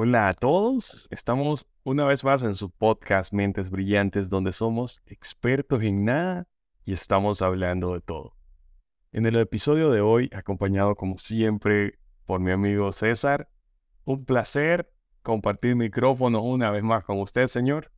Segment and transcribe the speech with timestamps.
[0.00, 5.82] Hola a todos, estamos una vez más en su podcast Mentes Brillantes donde somos expertos
[5.82, 6.46] en nada
[6.84, 8.36] y estamos hablando de todo.
[9.10, 13.50] En el episodio de hoy, acompañado como siempre por mi amigo César,
[14.04, 14.88] un placer
[15.24, 17.90] compartir micrófono una vez más con usted, señor.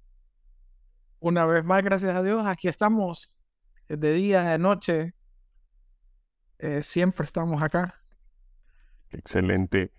[1.19, 3.37] Una vez más, gracias a Dios, aquí estamos
[3.89, 5.15] de día, de noche,
[6.61, 8.03] eh, siempre estamos acá.
[9.11, 9.93] Excelente.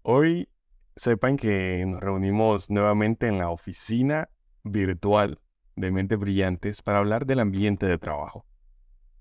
[0.00, 0.48] Hoy
[0.96, 4.28] sepan que nos reunimos nuevamente en la oficina
[4.62, 5.40] virtual
[5.76, 8.46] de Mentes Brillantes para hablar del ambiente de trabajo.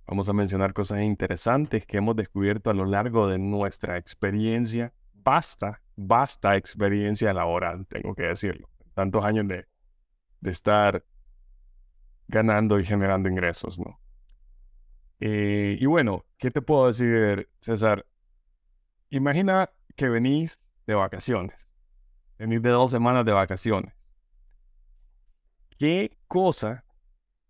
[0.07, 5.81] Vamos a mencionar cosas interesantes que hemos descubierto a lo largo de nuestra experiencia, basta,
[5.95, 8.70] basta experiencia laboral, tengo que decirlo.
[8.93, 9.65] Tantos años de,
[10.41, 11.05] de estar
[12.27, 13.99] ganando y generando ingresos, ¿no?
[15.20, 18.05] Eh, y bueno, ¿qué te puedo decir, César?
[19.12, 21.68] Imagina que venís de vacaciones,
[22.37, 23.93] venís de dos semanas de vacaciones.
[25.77, 26.85] ¿Qué cosa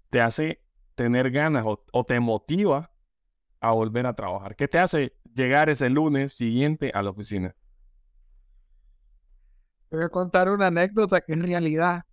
[0.10, 0.64] te hace
[0.96, 2.92] tener ganas o, te motiva
[3.60, 4.56] a volver a trabajar?
[4.56, 7.56] ¿Qué te hace llegar ese lunes siguiente a la oficina?
[9.90, 12.04] Te voy a contar una anécdota que en realidad.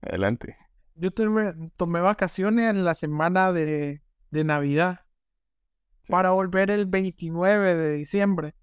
[0.00, 0.56] Adelante.
[0.94, 5.00] Yo tomé vacaciones en la semana de, de Navidad
[6.08, 8.54] para volver el 29 de diciembre.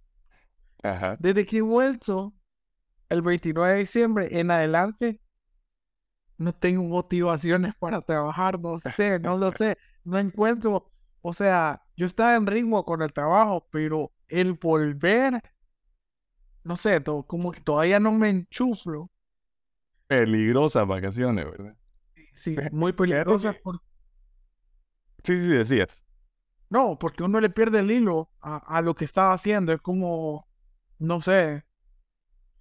[0.84, 1.18] Ajá.
[1.20, 2.34] Desde que he vuelto
[3.10, 5.22] el 29 de diciembre en adelante,
[6.38, 12.06] no tengo motivaciones para trabajar, no sé, no lo sé, no encuentro, o sea, yo
[12.06, 15.42] estaba en ritmo con el trabajo, pero el volver,
[16.64, 19.10] no sé, todo, como que todavía no me enchuflo.
[20.08, 21.76] Peligrosas vacaciones, ¿verdad?
[22.34, 23.56] Sí, muy peligrosas.
[25.24, 26.06] Sí, sí, decías.
[26.70, 29.74] No, porque uno le pierde el hilo a, lo que estaba haciendo.
[29.74, 30.48] Es como,
[31.00, 31.64] no sé,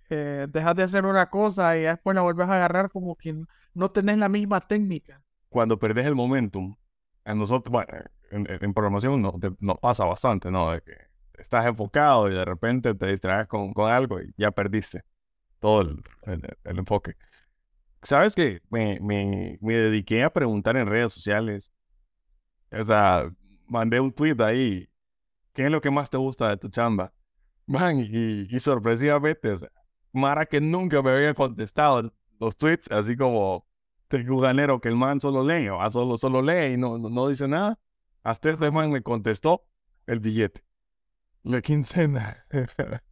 [0.08, 3.34] eh, dejas de hacer una cosa y después la vuelves a agarrar como que
[3.74, 5.22] no tenés la misma técnica.
[5.48, 6.76] Cuando perdés el momentum,
[7.24, 7.92] a nosotros, bueno,
[8.30, 10.70] en, programación nos, pasa bastante, ¿no?
[10.70, 10.82] De
[11.38, 15.02] estás enfocado y de repente te distraes con, algo y ya perdiste
[15.58, 16.02] todo el,
[16.64, 17.14] enfoque.
[18.02, 18.60] ¿Sabes qué?
[18.70, 21.72] Me, me, me dediqué a preguntar en redes sociales.
[22.70, 23.30] O sea,
[23.66, 24.88] mandé un tweet ahí.
[25.52, 27.12] ¿Qué es lo que más te gusta de tu chamba?
[27.66, 29.54] Man, y, sorpresivamente,
[30.12, 33.66] Mara que nunca me había contestado los tweets, así como
[34.10, 37.48] el juganero que el man solo lee, o solo, solo lee y no, no, dice
[37.48, 37.78] nada.
[38.22, 39.66] Hasta este man me contestó
[40.06, 40.64] el billete.
[41.42, 42.46] La quincena.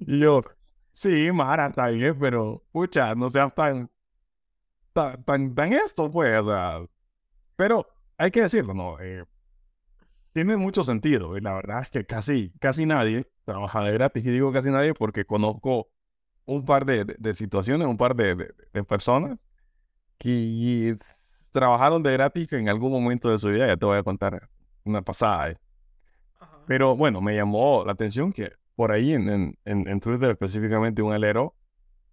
[0.00, 0.42] y yo,
[0.92, 3.90] sí, Mara, está bien, pero, pucha, no seas tan,
[4.92, 6.86] tan, tan, tan esto, pues, o sea.
[7.56, 7.86] Pero
[8.18, 9.00] hay que decirlo, ¿no?
[9.00, 9.24] Eh,
[10.36, 11.38] tiene mucho sentido.
[11.38, 14.22] Y la verdad es que casi, casi nadie trabaja de gratis.
[14.22, 15.88] Y digo casi nadie porque conozco
[16.44, 18.52] un par de, situaciones, un par de,
[18.86, 19.38] personas
[20.18, 20.94] que
[21.52, 23.66] trabajaron de gratis en algún momento de su vida.
[23.66, 24.50] Ya te voy a contar
[24.84, 25.52] una pasada.
[25.52, 25.56] ¿eh?
[26.66, 31.56] Pero bueno, me llamó la atención que por ahí en, en, Twitter específicamente un alero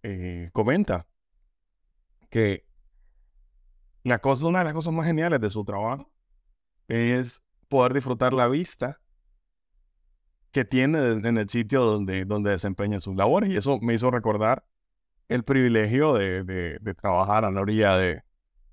[0.01, 1.07] eh, comenta
[2.29, 2.65] que
[4.03, 6.09] la cosa, una de las cosas más geniales de su trabajo
[6.87, 7.42] es
[7.73, 8.99] poder disfrutar la vista
[10.51, 13.49] que tiene en el sitio donde, donde desempeña sus labores.
[13.49, 14.63] Y eso me hizo recordar
[15.27, 18.21] el privilegio de, de, trabajar a la orilla de,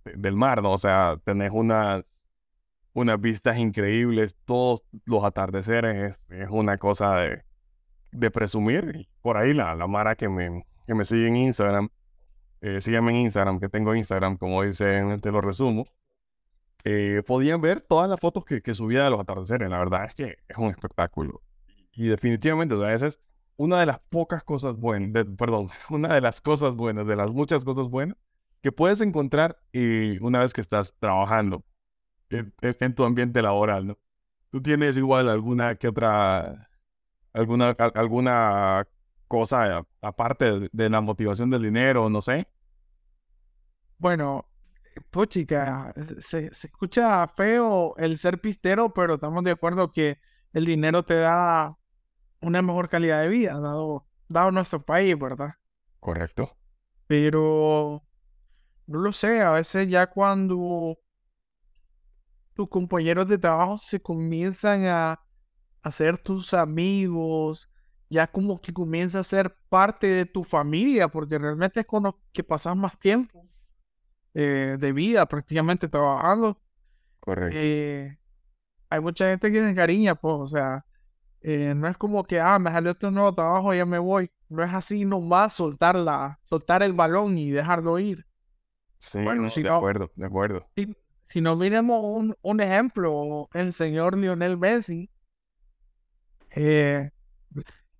[0.05, 0.73] del mar, ¿no?
[0.73, 2.15] O sea, tenés unas,
[2.93, 7.43] unas vistas increíbles, todos los atardeceres, es, una cosa de,
[8.13, 9.09] de presumir.
[9.23, 11.89] Por ahí la, la Mara que me, que me sigue en Instagram
[12.63, 15.87] eh, síganme en Instagram, que tengo Instagram, como dicen, te lo resumo.
[16.85, 19.69] Eh, podían ver todas las fotos que, que, subía de los atardeceres.
[19.71, 21.43] La verdad es que es un espectáculo.
[21.93, 23.19] Y definitivamente, o sea, esa es
[23.57, 27.65] una de las pocas cosas buenas, perdón, una de las cosas buenas, de las muchas
[27.65, 28.17] cosas buenas
[28.63, 31.65] que puedes encontrar eh, una vez que estás trabajando
[32.31, 33.99] en, en, tu ambiente laboral, ¿no?
[34.51, 36.71] ¿Tú tienes igual alguna que otra,
[37.33, 38.87] alguna, alguna
[39.29, 42.49] cosa aparte de la motivación del dinero, no sé?
[43.99, 44.50] Bueno,
[45.11, 50.19] pues chica, se, escucha feo el ser pistero, pero estamos de acuerdo que
[50.53, 51.77] el dinero te da
[52.41, 55.55] una mejor calidad de vida, dado, dado nuestro país, ¿verdad?
[56.01, 56.57] Correcto.
[57.07, 58.03] Pero
[58.87, 60.99] no lo sé, a veces ya cuando
[62.55, 65.21] tus compañeros de trabajo se comienzan a
[65.83, 67.71] hacer tus amigos,
[68.09, 72.15] ya como que comienza a ser parte de tu familia, porque realmente es con los
[72.33, 73.50] que pasas más tiempo
[74.35, 76.61] eh, de vida prácticamente trabajando.
[77.21, 77.57] Correcto.
[77.59, 78.19] Eh,
[78.91, 80.85] hay mucha gente que se encariña, pues, o sea,
[81.43, 84.31] eh, no es como que, ah, me salió este nuevo trabajo, ya me voy.
[84.49, 88.27] no es así nomás soltarla, soltar el balón y dejarlo ir.
[88.99, 90.67] Sí, Bueno, no, si de no- acuerdo, de acuerdo.
[90.77, 95.11] Si, si no miremos un, un ejemplo, el señor Lionel Messi
[96.51, 97.11] eh,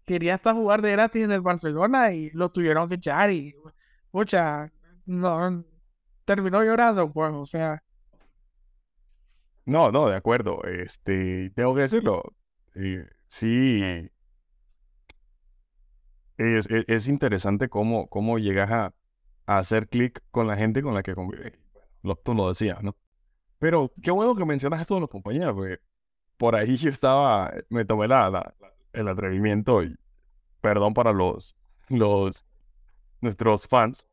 [0.05, 3.55] quería hasta jugar de gratis en el Barcelona y lo tuvieron que echar y,
[4.11, 4.73] pucha,
[5.07, 5.65] no,
[6.35, 7.83] terminó llorando, pues, o sea,
[9.65, 10.63] No, no, de acuerdo.
[10.65, 12.23] Este, tengo que decirlo.
[12.75, 13.83] eh, sí,
[16.37, 18.95] es, es- es interesante cómo, cómo llegas a,
[19.47, 21.53] a hacer clic con la gente con la que convives.
[22.03, 22.97] Lo, tú lo decías, ¿no?
[23.59, 25.79] Pero qué bueno que mencionas esto de los compañeros, porque
[26.39, 28.55] por ahí yo estaba, me tomé la,
[28.93, 29.97] el atrevimiento y
[30.61, 31.57] perdón para los,
[31.89, 32.45] los,
[33.23, 34.07] nuestros fans,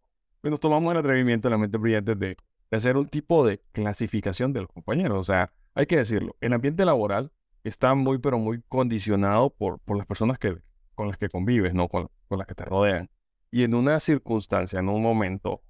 [0.50, 2.38] nos tomamos el atrevimiento en la mente brillante de,
[2.70, 5.20] de hacer un tipo de clasificación de los compañeros.
[5.20, 7.32] O sea, hay que decirlo, el ambiente laboral
[7.64, 10.58] está muy, pero muy condicionado por, por las personas que,
[10.96, 11.88] con las que convives, ¿no?
[11.88, 13.10] Con, con las que te rodean.
[13.52, 15.62] Y en una circunstancia, en un momento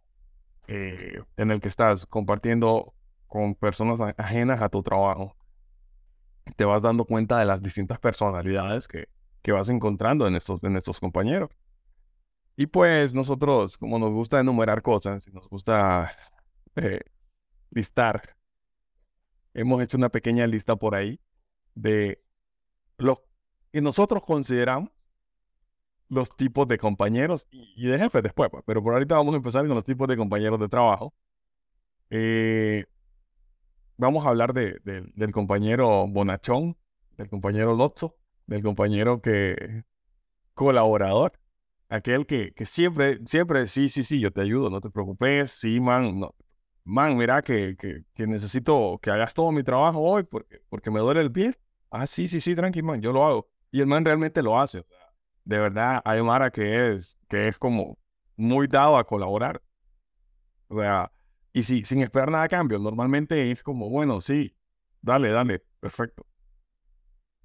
[0.68, 2.94] eh, en el que estás compartiendo
[3.28, 5.36] con personas ajenas a tu trabajo,
[6.56, 9.10] te vas dando cuenta de las distintas personalidades que,
[9.42, 11.50] que vas encontrando en estos, en estos compañeros.
[12.57, 16.12] Y pues nosotros, como nos gusta enumerar cosas, nos gusta
[16.75, 17.01] eh,
[17.69, 18.36] listar,
[19.54, 21.19] hemos hecho una pequeña lista por ahí
[21.75, 22.19] de
[22.98, 23.24] lo
[23.71, 24.89] que nosotros consideramos
[26.09, 28.63] los tipos de compañeros y, y de jefes después, pues.
[28.65, 31.13] pero por ahorita vamos a empezar con los tipos de compañeros de trabajo.
[32.09, 32.86] Eh,
[33.98, 36.75] vamos a hablar de, del compañero bonachón,
[37.18, 38.18] del compañero Lotso,
[38.48, 39.83] del compañero que
[40.54, 41.33] colaborador,
[41.89, 45.80] aquel que, que siempre, siempre, sí, sí, sí, yo te ayudo, no te preocupes, sí,
[45.80, 46.36] man, no,
[46.84, 51.00] man, mira que, que, que necesito que hagas todo mi trabajo hoy porque, porque me
[51.00, 51.56] duele el pie.
[51.89, 53.50] Ah, sí, sí, sí, tranqui, man, yo lo hago.
[53.72, 54.86] Y el man realmente lo hace.
[55.45, 57.98] De verdad, hay Mara que es, que es como
[58.38, 59.62] muy dado a colaborar.
[60.68, 61.12] O sea,
[61.54, 62.80] y sí, sin esperar nada a cambio.
[62.80, 64.56] Normalmente es como, bueno, sí,
[65.01, 66.25] dale, dale, perfecto.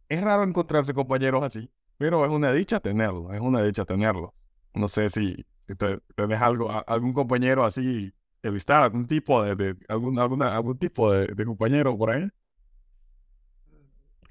[0.08, 1.68] Es raro encontrarse compañeros así,
[2.02, 4.34] pero es una dicha tenerlo, es una dicha tenerlo.
[4.74, 5.36] No sé si,
[5.78, 8.12] te, tenés algo, a- algún compañero así,
[8.42, 12.28] que vistar, algún tipo de, de- algún, alguna, algún tipo de, de compañero por ahí.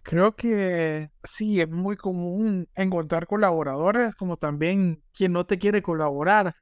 [0.04, 6.54] creo que sí, es muy común encontrar colaboradores como también quien no te quiere colaborar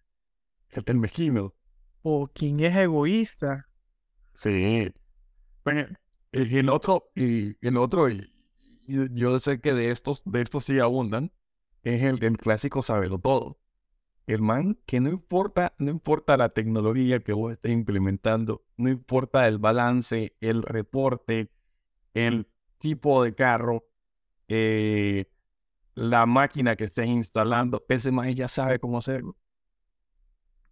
[0.71, 1.53] El, el mezquino.
[2.03, 3.65] o quien es egoísta.
[4.33, 4.91] Sí.
[5.65, 5.87] Bueno,
[6.33, 8.31] y el otro, y el otro, y
[8.89, 11.31] yo sé que de estos, de estos sí abundan,
[11.83, 13.59] es el, el clásico saberlo todo.
[14.27, 19.47] El man que no importa, no importa la tecnología que vos estés implementando, no importa
[19.47, 21.51] el balance, el reporte,
[22.13, 22.47] el
[22.77, 23.85] tipo de carro,
[24.47, 25.25] eh,
[25.95, 29.35] la máquina que estés instalando, ese man ya sabe cómo hacerlo.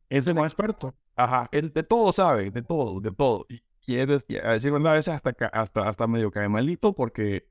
[0.10, 0.96] Ese man experto.
[1.16, 3.46] Ajá, él de todo sabe, de todo, de todo.
[3.50, 6.94] Y, y es y a decir verdad, a veces hasta, hasta, hasta medio cae malito
[6.94, 7.50] porque,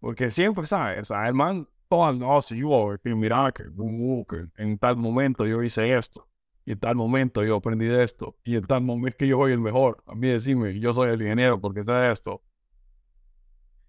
[0.00, 1.00] porque siempre sabe.
[1.00, 5.46] O sea, el man, todo, no, bo, que mira, que, uh, que en tal momento
[5.46, 6.28] yo hice esto.
[6.64, 8.36] Y en tal momento yo aprendí de esto.
[8.44, 10.02] Y en tal momento es que yo soy el mejor.
[10.06, 12.42] A mí decime, yo soy el ingeniero porque sé esto.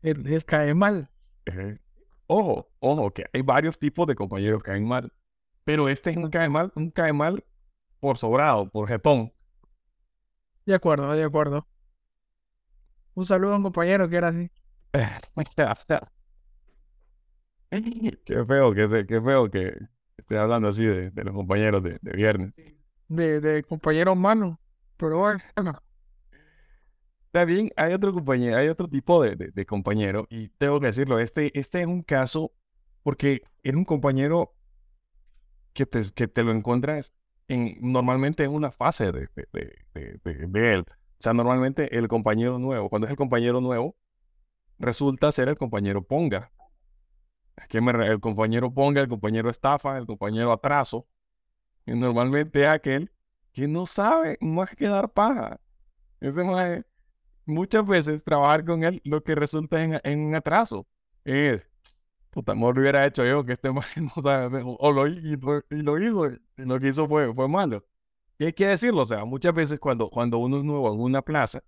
[0.04, 1.10] Él, él cae mal.
[2.28, 5.12] Ojo, ojo, que hay varios tipos de compañeros que caen mal.
[5.64, 7.44] Pero este es un cae mal, un cae mal
[8.00, 9.34] por sobrado, por jetón.
[10.66, 11.68] De acuerdo, de acuerdo.
[13.16, 14.52] Un saludo a un compañero que era así.
[18.26, 19.74] Qué feo que se- qué feo que
[20.18, 22.54] esté hablando así de, de los compañeros de, de viernes.
[23.08, 24.56] De, de compañeros malos.
[24.98, 25.40] Pero bueno,
[27.46, 31.20] bien, hay otro compañero, hay otro tipo de, de- de compañero, y tengo que decirlo,
[31.20, 32.52] este, este es un caso
[33.04, 34.56] porque era un compañero
[35.74, 37.14] que te, que te lo encuentras
[37.48, 39.30] en, normalmente en una fase de-
[40.48, 40.82] de él.
[40.90, 43.96] O sea, normalmente el compañero nuevo, cuando es el compañero nuevo,
[44.80, 46.52] resulta ser el compañero ponga.
[47.56, 51.08] ¿A qué me el compañero ponga, el compañero estafa, el compañero atraso.
[51.86, 53.12] Y normalmente es aquel
[53.52, 55.60] que no sabe más que dar paja.
[56.20, 56.84] Ese mae,
[57.46, 60.88] muchas veces trabajar con él lo que resulta en, en un atraso
[61.24, 61.68] es,
[62.30, 65.38] puta, mejor lo hubiera hecho yo que este mae no sabe, o, o lo, y,
[65.38, 67.86] lo, y lo hizo, y lo que hizo fue, fue malo.
[68.38, 71.22] Y hay que decirlo, o sea, muchas veces cuando, cuando uno es nuevo en una
[71.24, 71.64] plaza,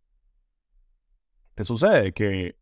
[1.55, 2.58] te sucede que,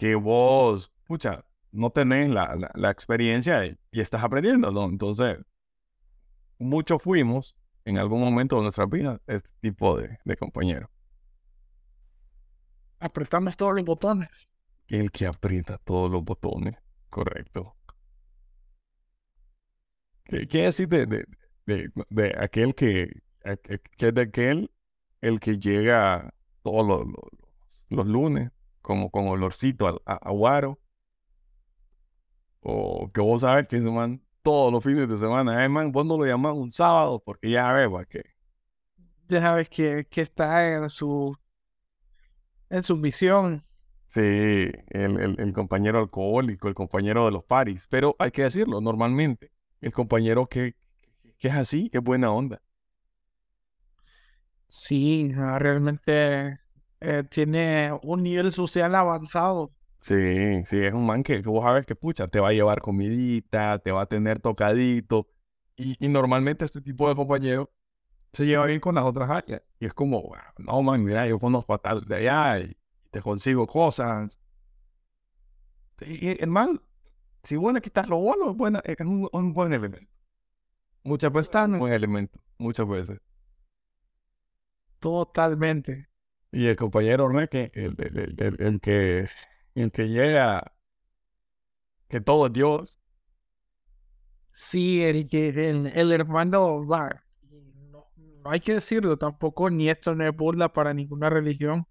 [0.00, 4.86] que vos, pucha, no tenés la, la, la experiencia y, y estás aprendiendo, ¿no?
[4.86, 5.38] Entonces,
[6.58, 10.90] muchos fuimos en algún momento de nuestra vida este tipo de, de compañero.
[12.98, 14.48] apretamos todos los botones.
[14.88, 16.76] El que aprieta todos los botones,
[17.08, 17.76] correcto.
[20.24, 21.24] ¿Qué, qué decir de, de,
[21.66, 23.10] de, de aquel que,
[23.62, 24.70] que que es de aquel
[25.20, 27.30] el que llega todos los, los,
[27.90, 28.50] los lunes
[28.82, 30.80] como con olorcito a, a, a guaro?
[32.62, 36.06] O que vos sabes que ese man todos los fines de semana, eh, man, vos
[36.06, 38.22] no lo llamas un sábado porque ya ves, que
[39.28, 41.34] Ya sabes que, que está en su,
[42.70, 43.64] en su misión.
[44.08, 44.72] sí, el,
[45.20, 49.92] el, el compañero alcohólico, el compañero de los paris, pero hay que decirlo, normalmente, el
[49.92, 50.76] compañero que,
[51.38, 52.62] que es así es buena onda.
[54.68, 56.59] Sí, realmente
[57.00, 59.72] eh, tiene un nivel social avanzado.
[59.98, 60.14] Sí,
[60.66, 63.78] sí, es un man que, que vos sabes que, pucha, te va a llevar comidita,
[63.80, 65.28] te va a tener tocadito.
[65.76, 67.70] Y, y normalmente este tipo de compañero
[68.32, 69.62] se lleva bien con las otras áreas.
[69.80, 72.76] Y es como, "Wow, no, man, mira, yo conozco a tal de allá y
[73.10, 74.40] te consigo cosas.
[76.00, 76.80] Y el man,
[77.42, 80.10] si vos le quitas lo bueno, es, buena- es un, un buen elemento.
[81.04, 83.20] Muchas veces es un buen elemento, muchas veces.
[85.00, 86.09] Totalmente.
[86.52, 89.28] Y el compañero Reque, el, el, el- el- el que,
[89.74, 90.72] el que llega,
[92.08, 93.00] que todo es Dios.
[94.52, 97.24] Sí, el, que el, el hermano va.
[97.90, 101.86] No, no hay que decirlo tampoco, ni esto no es burla para ninguna religión.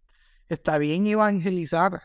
[0.50, 2.01] Está bien evangelizar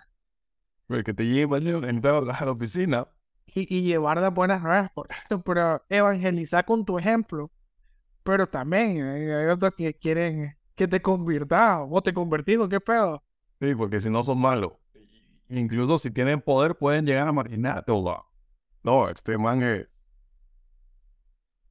[0.89, 3.07] El que te lleva a la oficina.
[3.47, 4.91] y, y llevar las buenas nuevas,
[5.45, 7.51] pero evangelizar con tu ejemplo.
[8.25, 13.23] Pero también eh, hay otros que quieren que te conviertas o te convertido, ¿qué pedo?
[13.61, 14.73] Sí, porque si no son malos.
[15.49, 17.93] Incluso si tienen poder, pueden llegar a marginarte.
[17.93, 18.27] No,
[18.83, 19.89] no este man es.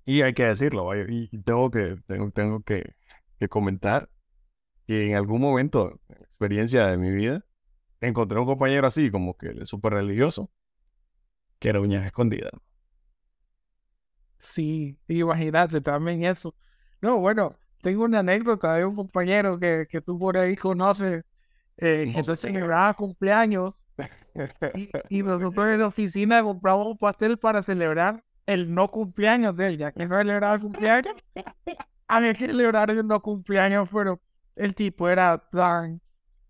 [0.05, 2.93] Y hay que decirlo, vaya, y tengo que, tengo, tengo que,
[3.39, 4.09] que comentar
[4.85, 7.45] que en algún momento, en la experiencia de mi vida,
[8.01, 10.51] encontré un compañero así, como que súper religioso,
[11.59, 12.51] que era uñas escondidas.
[14.37, 16.53] Sí, imagínate también eso.
[17.01, 21.25] No, bueno, tengo una anécdota de un compañero que, que tú por ahí conoces,
[21.77, 23.83] eh, que se celebraba cumpleaños
[24.73, 29.67] y, y nosotros en la oficina compramos un pastel para celebrar el no cumpleaños de
[29.67, 31.13] él, ya que no celebraba el cumpleaños,
[32.07, 34.21] había que celebrar el no cumpleaños, pero
[34.55, 36.01] el tipo era tan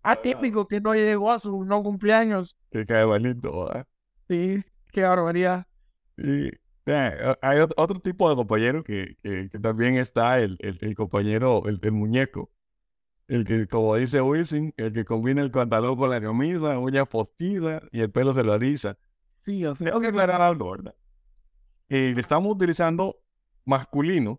[0.04, 2.56] atípico que no llegó a su no cumpleaños.
[2.70, 3.86] que cae malito, ¿verdad?
[4.28, 4.62] Sí,
[4.92, 5.66] qué barbaridad.
[6.16, 6.50] Y
[6.86, 10.94] eh, hay ot- otro tipo de compañero que, que, que también está el, el, el
[10.94, 12.50] compañero, el, el muñeco.
[13.28, 17.82] El que, como dice Wilson, el que combina el pantalón con la camisa, uñas postizas
[17.92, 18.98] y el pelo se lo eriza.
[19.44, 20.94] Sí, o sea, Tengo que aclarar algo, ¿verdad?
[21.88, 23.20] Eh, estamos utilizando
[23.64, 24.38] masculinos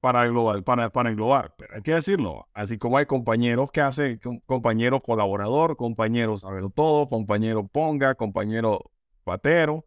[0.00, 4.18] para englobar, para, para englobar, pero hay que decirlo, así como hay compañeros que hacen,
[4.18, 8.92] com- compañero colaborador, compañero saber todo, compañero ponga, compañero
[9.24, 9.86] patero,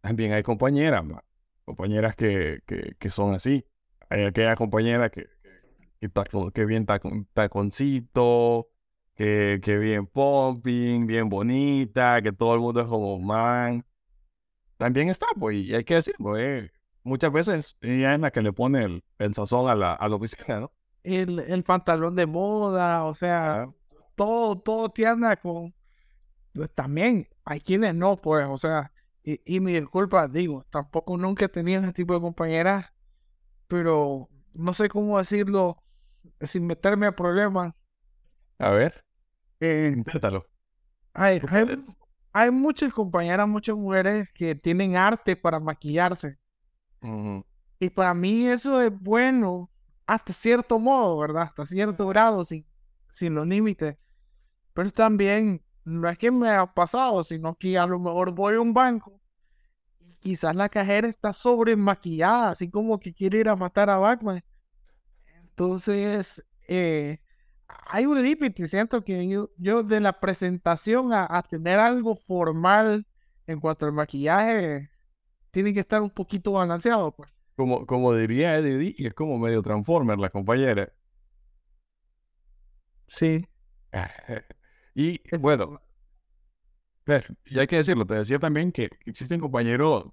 [0.00, 1.22] también hay compañeras, ma,
[1.64, 3.64] compañeras que, que, que son así.
[4.10, 5.26] Hay aquella compañera que,
[6.00, 8.68] que, taco- que bien tacon- taconcito,
[9.16, 13.84] que, que bien pumping, bien bonita, que todo el mundo es como man.
[14.76, 16.70] También está, pues, y hay que decirlo, eh,
[17.02, 20.16] muchas veces ella es la que le pone el, el sazón a la, a la
[20.16, 20.72] oficina, ¿no?
[21.02, 23.72] el, el pantalón de moda, o sea, Ah,
[24.14, 25.74] todo, todo te anda con...
[26.54, 28.92] Pues también hay quienes no, pues, o sea,
[29.28, 32.86] y, y mi disculpa, digo, tampoco nunca he tenido ese tipo de compañeras,
[33.66, 35.82] pero no sé cómo decirlo
[36.40, 37.74] sin meterme a problemas.
[38.58, 39.04] A ver,
[39.60, 40.46] eh, inténtalo.
[41.12, 41.42] hay,
[42.32, 46.38] hay, muchas compañeras, muchas mujeres que tienen arte para maquillarse.
[47.78, 49.70] Y para mí eso es bueno
[50.06, 51.42] hasta cierto modo, ¿verdad?
[51.42, 52.66] Hasta cierto grado, sin,
[53.10, 53.98] sin los límites.
[54.72, 58.60] Pero también no es que me ha pasado, sino que a lo mejor voy a
[58.60, 59.20] un banco
[60.00, 63.98] y quizás la cajera está sobre maquillada, así como que quiere ir a matar a
[63.98, 64.42] Batman.
[65.34, 67.18] Entonces, eh,
[67.86, 73.06] hay un límite, siento que yo, yo de la presentación a, a tener algo formal
[73.46, 74.90] en cuanto al maquillaje,
[75.50, 77.30] tiene que estar un poquito balanceado, pues.
[77.56, 80.92] Como, como diría Eddie, es como medio Transformer la compañera.
[83.06, 83.44] Sí.
[84.98, 85.80] Y es- bueno,
[87.46, 90.06] y hay que decirlo, te decía también que existen compañeros,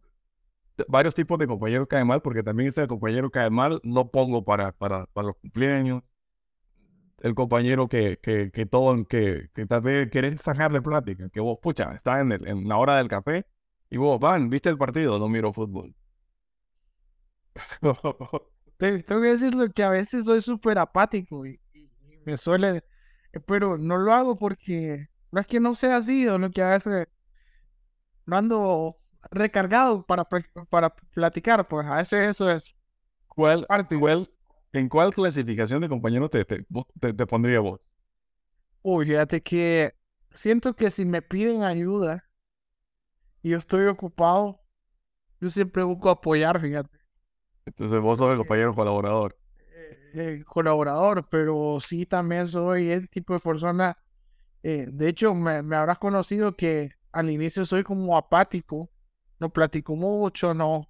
[0.88, 4.72] varios tipos de compañeros caen mal, porque también este compañero cae mal, no pongo para,
[4.74, 6.04] para, para los cumpleaños.
[7.20, 11.58] El compañero que, que, que todo, que, que tal vez querés sacarle plática, que vos,
[11.62, 13.46] pucha, estás en, el- en la hora del café
[13.90, 15.18] y vos, van, ¿viste el partido?
[15.20, 15.96] No miro fútbol.
[18.78, 21.60] Te- tengo que decirlo que a veces soy súper apático y,
[22.26, 22.84] me suele,
[23.40, 26.70] pero no lo hago porque no es que no sea así, o lo que a
[26.70, 27.08] veces
[28.26, 28.98] no ando
[29.32, 30.26] recargado para,
[30.70, 32.76] para platicar, pues a veces eso es.
[33.28, 33.98] ¿Cuál, Parte.
[34.00, 34.30] cuál-
[34.74, 36.66] ¿En cuál clasificación de compañero te, te,
[37.00, 37.80] te- te pondría vos?
[38.84, 39.94] Uy, fíjate que
[40.34, 42.24] siento que si me piden ayuda
[43.42, 44.60] y yo estoy ocupado,
[45.42, 46.98] yo siempre busco apoyar, fíjate.
[47.66, 49.38] Entonces vos sos el compañero colaborador.
[49.92, 53.98] Eh, eh, colaborador, pero sí también soy ese tipo de persona.
[54.64, 58.90] eh, de hecho, me, me habrás conocido que al inicio soy como apático,
[59.40, 60.90] no platico mucho, no.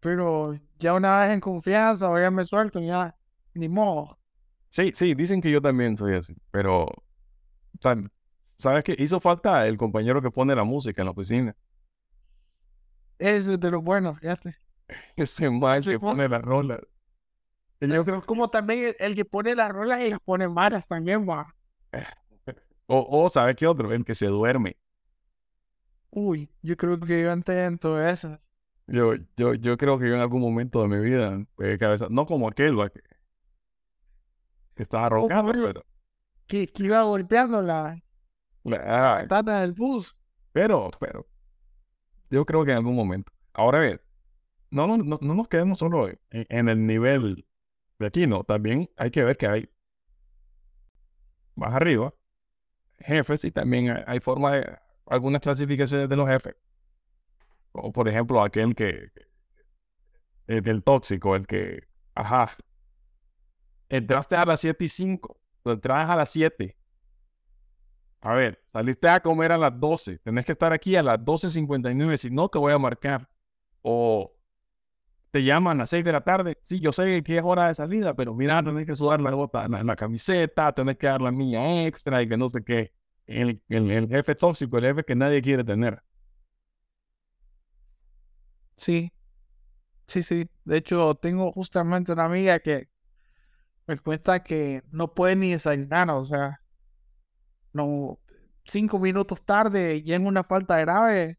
[0.00, 3.16] Pero ya una vez en confianza o ya me suelto, ya
[3.54, 4.18] ni modo.
[4.70, 6.88] Sí, sí, dicen que yo también soy así, pero
[7.80, 8.10] tan-
[8.58, 8.96] ¿sabes qué?
[8.98, 11.56] Hizo falta el compañero que pone la música en la oficina.
[13.18, 14.56] Ese es de los buenos, fíjate.
[15.16, 16.80] Ese mal que pon- pone las rolas.
[17.88, 21.28] Yo creo- Como también el, el que pone las rolas y las pone malas también,
[21.28, 21.54] va.
[22.86, 23.92] O, o ¿sabes qué otro?
[23.92, 24.76] El que se duerme.
[26.10, 28.38] Uy, yo creo que yo intento eso.
[28.86, 32.26] Yo, yo, yo creo que yo en algún momento de mi vida, pegué cabeza, no
[32.26, 33.00] como aquel, va, que,
[34.74, 35.62] que estaba roncando, bueno.
[35.64, 35.86] pero,
[36.46, 38.02] Que, que iba golpeando la
[38.64, 40.14] la- ventana del bus.
[40.52, 41.26] pero, pero,
[42.30, 43.32] yo creo que en algún momento.
[43.54, 44.00] Ahora bien,
[44.70, 47.46] no, no, no, no nos quedemos solo en, en el nivel
[48.02, 49.70] de aquí, no, también hay que ver que hay
[51.54, 52.14] más arriba
[53.02, 56.54] jefes y también hay, forma de algunas clasificaciones de los jefes.
[57.72, 59.10] Como por ejemplo aquel que,
[60.46, 62.56] el, el tóxico, el que, ajá,
[63.88, 66.76] entraste a las 7 y 5, entras a las 7.
[68.20, 72.16] A ver, saliste a comer a las 12, tenés que estar aquí a las 12.59,
[72.16, 73.28] si no te voy a marcar.
[73.80, 74.32] O
[75.32, 77.74] te llaman a las 6 de la tarde, sí, yo sé que es hora de
[77.74, 81.86] salida, pero mira, tenés que sudar la gota, la, camiseta, tenés que dar la mía
[81.86, 82.92] extra y que no sé qué.
[83.26, 86.02] El, el, el jefe tóxico, el jefe que nadie quiere tener.
[88.76, 89.12] Sí,
[90.06, 90.48] sí, sí.
[90.64, 92.88] De hecho, tengo justamente una amiga que
[93.86, 96.60] me cuenta que no puede ni desayunar, o sea,
[97.72, 98.18] no,
[98.64, 101.38] cinco minutos tarde y en una falta grave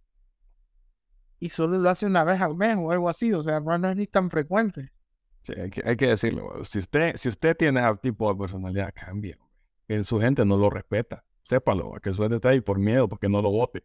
[1.44, 3.90] y solo lo hace una vez al mes o algo así, o sea, no, no
[3.90, 4.94] es ni tan frecuente.
[5.42, 6.64] Sí, hay que, hay que decirlo.
[6.64, 9.38] Si usted, si usted tiene ese tipo de personalidad, cambia.
[9.86, 11.26] Que su gente no lo respeta.
[11.42, 13.84] Sépalo, que su gente está ahí por miedo, porque no lo vote.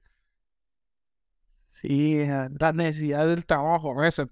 [1.66, 4.28] Sí, eh, la necesidad del trabajo a veces.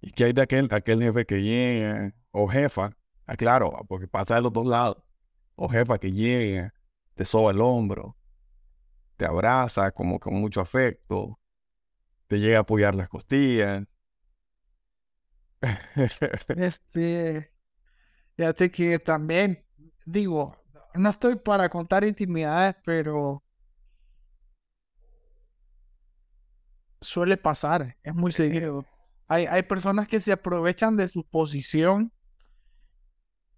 [0.00, 2.96] ¿Y qué hay de aquel, aquel jefe que llega, o jefa?
[3.26, 5.02] Ah, claro, porque pasa de los dos lados.
[5.56, 6.72] O jefa que llega,
[7.14, 8.16] te soba el hombro,
[9.16, 11.40] te abraza como con mucho afecto,
[12.32, 13.84] te llega a apoyar las costillas.
[16.56, 17.52] Este,
[18.34, 19.62] fíjate que también,
[20.06, 20.56] digo,
[20.94, 23.44] no estoy para contar intimidades, pero
[27.02, 28.86] suele pasar, es muy seguido.
[29.28, 32.14] Hay, hay personas que se aprovechan de su posición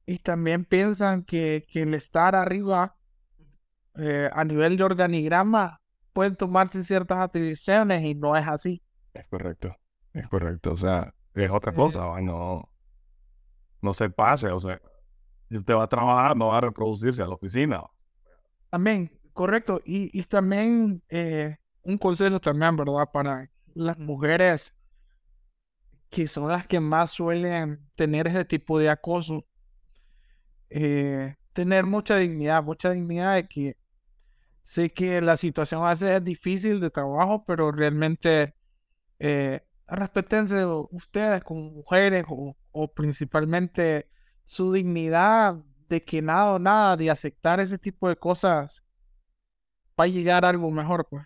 [0.04, 2.96] y también piensan que, que el estar arriba
[3.94, 5.80] eh, a nivel de organigrama
[6.14, 8.83] pueden tomarse ciertas atribuciones y no es así.
[9.14, 9.77] Es correcto,
[10.14, 10.72] es correcto.
[10.72, 11.77] O sea, es otra Sí.
[11.77, 12.20] cosa, ¿va?
[12.22, 12.70] no,
[13.83, 14.81] no se pase, o sea,
[15.50, 17.83] usted va a trabajar, no va a reproducirse a la oficina.
[18.70, 19.81] También, correcto.
[19.85, 23.09] Y, y también eh, un consejo también, ¿verdad?
[23.12, 24.74] Para las mujeres
[26.11, 29.44] que son las que más suelen tener ese tipo de acoso.
[30.70, 33.77] eh, tener mucha dignidad, mucha dignidad de que
[34.64, 38.57] sé que la situación a veces es difícil de trabajo, pero realmente
[39.20, 44.11] eh, respétense ustedes como mujeres o, o principalmente
[44.44, 45.57] su dignidad
[45.88, 48.85] de que nada o nada de aceptar ese tipo de cosas
[50.00, 51.24] va a llegar a algo mejor, pues.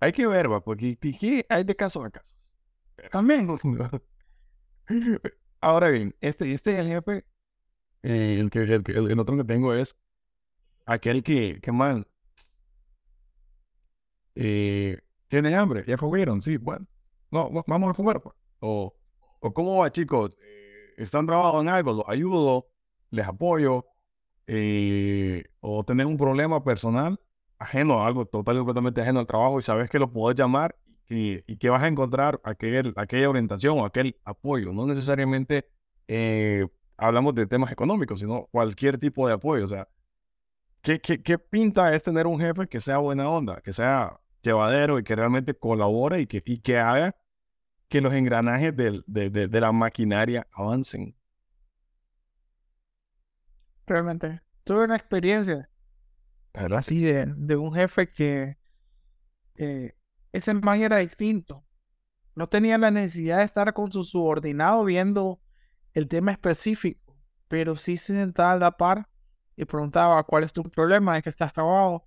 [0.00, 0.98] Hay que ver, va, porque
[1.48, 2.34] hay de caso a caso.
[3.10, 3.48] También.
[5.60, 7.24] Ahora bien, este, este el jefe,
[8.02, 9.96] eh, el, que- el- el otro que tengo es
[10.86, 12.06] aquel que, que man,
[14.38, 14.98] eh,
[15.28, 16.86] tienen hambre, ya comieron, sí, bueno,
[17.30, 18.34] no, va- vamos a comer, pues.
[18.60, 18.94] O,
[19.40, 22.68] o cómo va, chicos, Eh, están trabajando en algo, los ayudo,
[23.10, 23.86] les apoyo,
[24.46, 27.20] eh, o tenés un problema personal
[27.58, 30.76] ajeno algo total y completamente ajeno al trabajo y sabes que lo podés llamar
[31.08, 34.72] y, que vas a encontrar aquel, aquella orientación o aquel apoyo.
[34.72, 35.68] No necesariamente
[36.96, 39.64] hablamos de temas económicos, sino cualquier tipo de apoyo.
[39.64, 39.88] O sea,
[40.82, 44.98] ¿qué, qué, qué pinta es tener un jefe que sea buena onda, que sea llevadero
[44.98, 47.16] y que realmente colabore y que, y que haga
[47.88, 51.16] que los engranajes del- de, de- de la maquinaria avancen?
[53.86, 54.40] Realmente.
[54.64, 55.70] Tuve una experiencia
[56.52, 56.78] ¿Verdad?
[56.80, 58.58] así de, de un jefe que
[59.56, 59.94] eh,
[60.32, 61.64] ese man era distinto.
[62.34, 65.40] No tenía la necesidad de estar con su subordinado viendo
[65.94, 67.16] el tema específico,
[67.48, 69.08] pero sí se sentaba a la par
[69.56, 72.06] y preguntaba cuál es tu problema, de que estás trabado.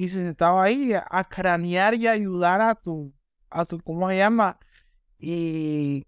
[0.00, 3.12] Y se sentaba ahí a, cranear y ayudar a tu,
[3.50, 4.58] a tu, ¿cómo se llama?
[5.18, 6.06] Y,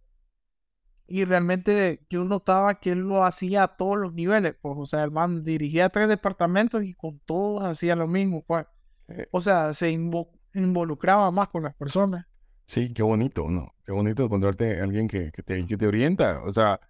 [1.07, 5.05] y realmente yo notaba que él lo hacía a todos los niveles, pues, o sea,
[5.05, 8.65] el man dirigía tres departamentos y con todos hacía lo mismo, pues.
[9.09, 9.29] Eh.
[9.31, 12.25] O sea, se involucraba más con las personas.
[12.65, 13.75] Sí, qué bonito, ¿no?
[13.85, 16.81] Qué bonito encontrarte a alguien que, que, te, que te orienta, o sea,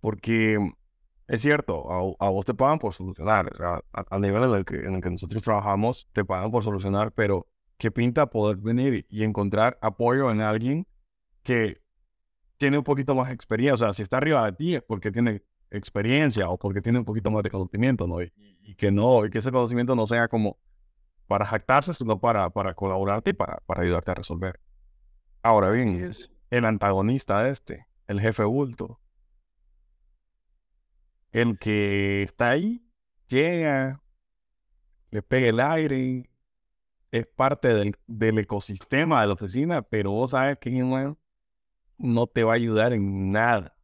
[0.00, 0.60] porque
[1.28, 4.76] es cierto, a, vos te pagan por solucionar, o sea, al nivel en el, que,
[4.76, 9.24] en el que nosotros trabajamos, te pagan por solucionar, pero qué pinta poder venir y
[9.24, 10.86] encontrar apoyo en alguien
[11.42, 11.82] que
[12.58, 15.42] tiene un poquito más experiencia, o sea, si está arriba de ti es porque tiene
[15.70, 18.22] experiencia o porque tiene un poquito más de conocimiento, ¿no?
[18.22, 18.30] Y,
[18.76, 20.58] que no, y que ese conocimiento no sea como
[21.26, 24.60] para jactarse, sino para, para colaborarte y para, para ayudarte a resolver.
[25.42, 26.10] Ahora bien,
[26.50, 29.00] el antagonista de este, el jefe bulto,
[31.32, 32.86] el que está ahí,
[33.28, 34.02] llega,
[35.10, 36.30] le pega el aire,
[37.10, 40.70] es parte del, ecosistema de la oficina, pero vos sabes que
[41.98, 43.76] no te va a ayudar en nada.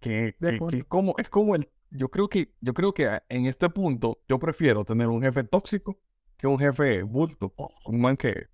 [0.00, 4.22] Que, es como, es como el, yo creo que, yo creo que en este punto
[4.28, 6.00] yo prefiero tener un jefe tóxico
[6.36, 7.52] que un jefe bulto,
[7.84, 8.48] un man que,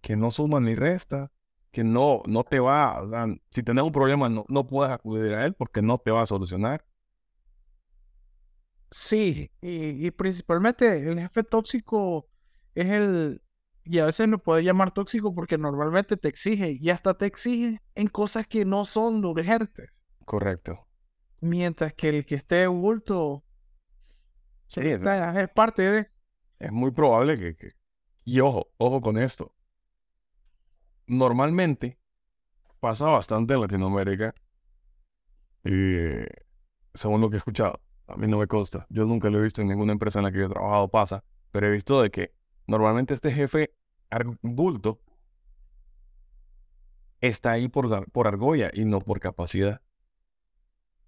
[0.00, 1.30] que no suma ni resta,
[1.74, 5.34] que no, no te va, o sea, si tienes un problema no, no puedes acudir
[5.34, 6.86] a él porque no te va a solucionar.
[8.92, 12.28] Sí, y, principalmente el jefe tóxico
[12.76, 13.42] es el,
[13.82, 17.82] y a veces no puede llamar tóxico porque normalmente te exige y hasta te exige
[17.96, 20.04] en cosas que no son urgentes.
[20.24, 20.86] Correcto.
[21.40, 23.44] Mientras que el que esté oculto
[24.68, 25.00] sí, es,
[25.56, 26.08] parte de...
[26.60, 27.72] Es muy probable que, que...
[28.24, 29.52] Y ojo, ojo con esto
[31.06, 31.98] normalmente
[32.80, 34.34] pasa bastante en Latinoamérica.
[35.64, 35.96] Y
[36.92, 38.86] según lo que he escuchado, a mí no me consta.
[38.90, 41.24] Yo nunca lo he visto en ninguna empresa en la que yo he trabajado, pasa.
[41.50, 42.34] Pero he visto de que
[42.66, 43.74] normalmente este jefe
[44.42, 45.00] bulto
[47.20, 49.80] está ahí por, por argolla y no por capacidad.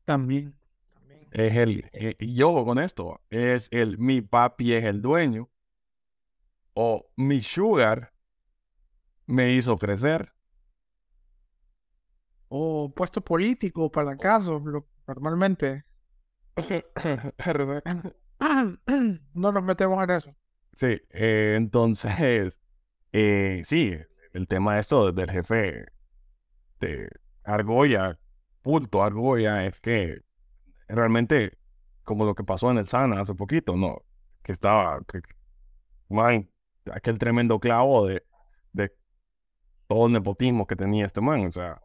[0.04, 0.54] También.
[1.32, 5.50] Es el, eh, yo con esto, es el mi papi es el dueño
[6.72, 8.12] o mi sugar
[9.26, 10.32] me hizo crecer.
[12.48, 14.62] O puesto político para caso,
[15.06, 15.84] normalmente.
[19.34, 20.34] no nos metemos en eso.
[20.74, 22.60] Sí, eh, entonces,
[23.12, 23.94] eh, sí,
[24.32, 25.86] el tema de esto del jefe
[26.80, 27.08] de
[27.44, 28.18] Argolla,
[28.62, 30.20] punto Argolla, es que
[30.88, 31.58] realmente,
[32.02, 34.02] como lo que pasó en el Sana hace poquito, ¿no?
[34.42, 35.20] Que estaba, que,
[36.92, 38.24] aquel tremendo clavo de,
[38.72, 38.94] de
[39.87, 41.46] todo el nepotismo que tenía este man.
[41.46, 41.81] O sea,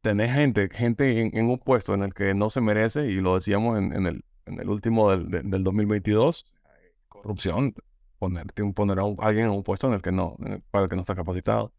[0.00, 3.78] tenés gente, gente en, un puesto en el que no se merece, y lo decíamos
[3.78, 6.46] en, el, en el último del, del 2022,
[7.08, 7.74] corrupción,
[8.18, 10.36] ponerte, poner a, alguien en un puesto en el que no,
[10.70, 11.72] para el que no está capacitado.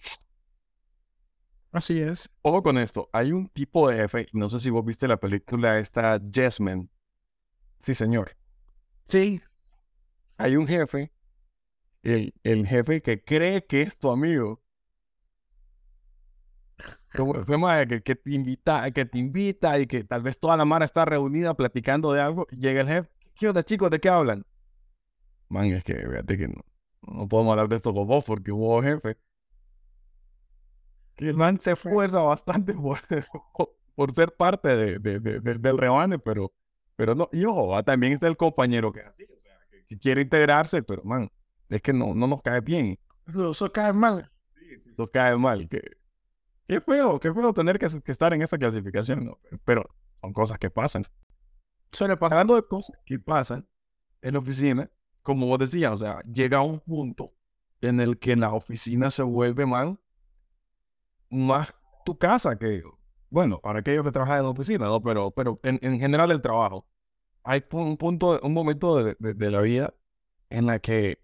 [1.72, 2.30] Así es.
[2.42, 5.80] Ojo con esto, hay un tipo de jefe, no sé si vos viste la película
[5.80, 6.90] esta Jasmine.
[7.82, 8.36] Sí, señor.
[9.06, 9.42] Sí.
[10.38, 11.12] Hay un jefe,
[12.02, 14.64] el, el jefe que cree que es tu amigo,
[17.46, 20.86] tema de que, te invita, que te invita y que tal vez toda la mara
[20.86, 23.90] está reunida platicando de algo, llega el jefe, ¿qué onda chicos?
[23.90, 24.46] ¿De qué hablan?
[25.48, 26.62] Man, es que fíjate que no,
[27.02, 29.18] no podemos hablar de esto con vos porque hubo jefe.
[31.16, 33.00] Que el man se esfuerza bastante por,
[33.96, 36.54] por ser parte de, de, del rebane, pero,
[36.96, 37.30] pero no.
[37.34, 41.04] Y ojo, también está el compañero que es así, o sea, que, quiere integrarse, pero
[41.04, 41.30] man,
[41.68, 42.98] es que no, no nos cae bien.
[43.28, 44.32] Eso, eso cae mal.
[44.58, 45.68] Sí, eso cae mal.
[45.68, 45.99] Que,
[46.70, 49.40] Qué feo, qué feo tener que, estar en esta clasificación, ¿no?
[49.66, 49.90] Pero
[50.22, 51.04] son cosas que pasan.
[51.92, 52.38] Suele pasar.
[52.38, 53.68] Hablando de cosas que pasan
[54.22, 54.92] en la oficina,
[55.24, 57.34] como vos decías, o sea, llega un punto
[57.82, 59.98] en el que la oficina se vuelve más,
[61.32, 61.74] más
[62.06, 62.84] tu casa que,
[63.32, 65.02] bueno, para aquellos que trabajan en la oficina, ¿no?
[65.02, 66.86] Pero, pero en, general el trabajo.
[67.42, 69.96] Hay un punto, un momento de, la vida
[70.52, 71.20] en la que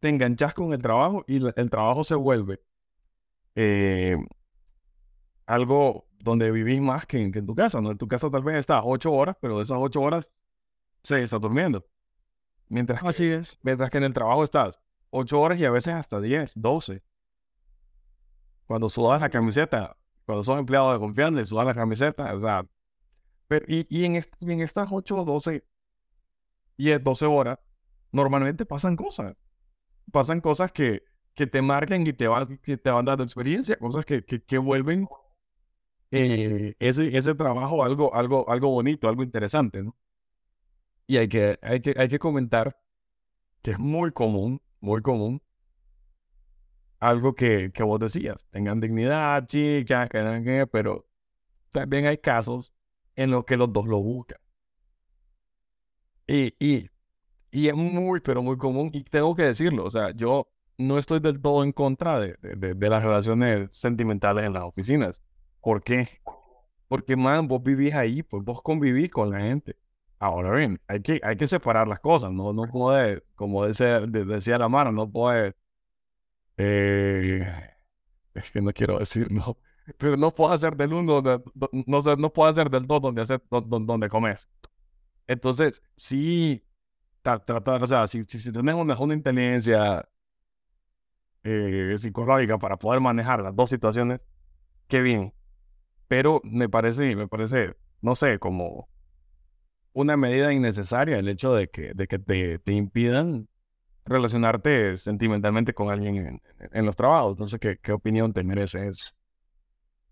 [0.00, 2.60] te enganchas con el trabajo y el trabajo se vuelve
[3.54, 4.16] eh,
[5.46, 7.92] algo donde vivís más que en, tu casa, ¿no?
[7.92, 10.30] En tu casa tal vez estás ocho horas, pero de esas ocho horas
[11.02, 11.86] se está durmiendo.
[12.68, 13.58] Mientras Así que, es.
[13.62, 14.80] Mientras que en el trabajo estás
[15.10, 17.04] ocho horas y a veces hasta diez, doce.
[18.66, 22.66] Cuando sudas la camiseta, cuando sos empleado de confianza y sudas la camiseta, o sea...
[23.46, 25.64] Pero, y, y, en, en estas ocho, doce,
[26.76, 27.60] diez, doce horas,
[28.10, 29.36] normalmente pasan cosas.
[30.10, 31.04] pasan cosas que,
[31.34, 34.58] que te marcan y te van, que te van dando experiencia, cosas que, que, que
[34.58, 35.06] vuelven
[36.10, 39.96] eh, ese, ese trabajo algo, algo, algo bonito, algo interesante, ¿no?
[41.06, 42.76] Y hay que, hay que, hay que comentar
[43.62, 45.42] que es muy común, muy común,
[47.00, 51.06] algo que, que vos decías, tengan dignidad, chicas, que, pero
[51.72, 52.74] también hay casos
[53.16, 54.38] en los que los dos lo buscan.
[56.26, 56.88] Y, y,
[57.52, 61.20] y es muy, pero muy común, y tengo que decirlo, o sea, yo no estoy
[61.20, 65.22] del todo en contra de, de, de las relaciones sentimentales en las oficinas.
[65.66, 66.08] ¿Por qué?
[66.86, 69.76] Porque, man, vos vivís ahí, pues vos convivís con la gente.
[70.20, 74.58] Ahora bien, hay que, hay que separar las cosas, no, no puede, como decía, decía
[74.58, 75.56] la mano, no puede,
[76.56, 77.44] eh,
[78.34, 79.58] es que no quiero decir, no,
[79.98, 81.20] pero no puedo hacer del uno,
[81.86, 84.48] no, sé, no puedo hacer del dos donde, hacer, donde, comes.
[85.26, 86.64] Entonces, sí,
[87.22, 90.08] tratar, o sea, si, si, tenemos una, una inteligencia
[91.42, 94.26] eh, psicológica para poder manejar las dos situaciones,
[94.88, 95.32] qué bien.
[96.08, 98.88] Pero me parece, me parece, no sé, como
[99.92, 103.48] una medida innecesaria el hecho de que, de que te, te impidan
[104.04, 106.40] relacionarte sentimentalmente con alguien
[106.72, 107.32] en, los trabajos.
[107.32, 109.12] Entonces, ¿qué, ¿qué, opinión te merece eso?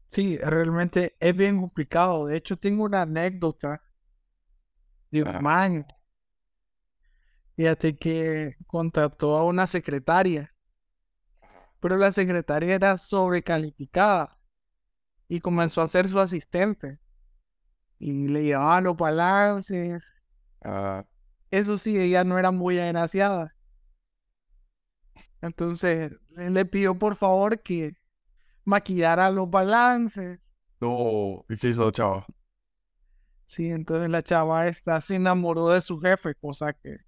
[0.08, 2.26] Sí, realmente es bien complicado.
[2.26, 3.82] De hecho, tengo una anécdota
[5.10, 5.40] de un ah.
[5.40, 5.86] man.
[7.56, 10.52] Fíjate que contrató a una secretaria,
[11.78, 14.38] pero la secretaria era sobrecalificada
[15.34, 17.00] y comenzó a ser su asistente
[17.98, 20.14] y le llevaba los balances.
[20.62, 21.04] Ah.
[21.50, 23.56] Eso sí, ella no era muy agraciada.
[25.40, 27.96] Entonces le pidió por favor que
[28.64, 30.38] maquillara los balances.
[30.80, 32.26] No, ¿y qué hizo la chava?
[33.46, 36.98] Sí, entonces la chava esta se enamoró de su jefe, cosa que.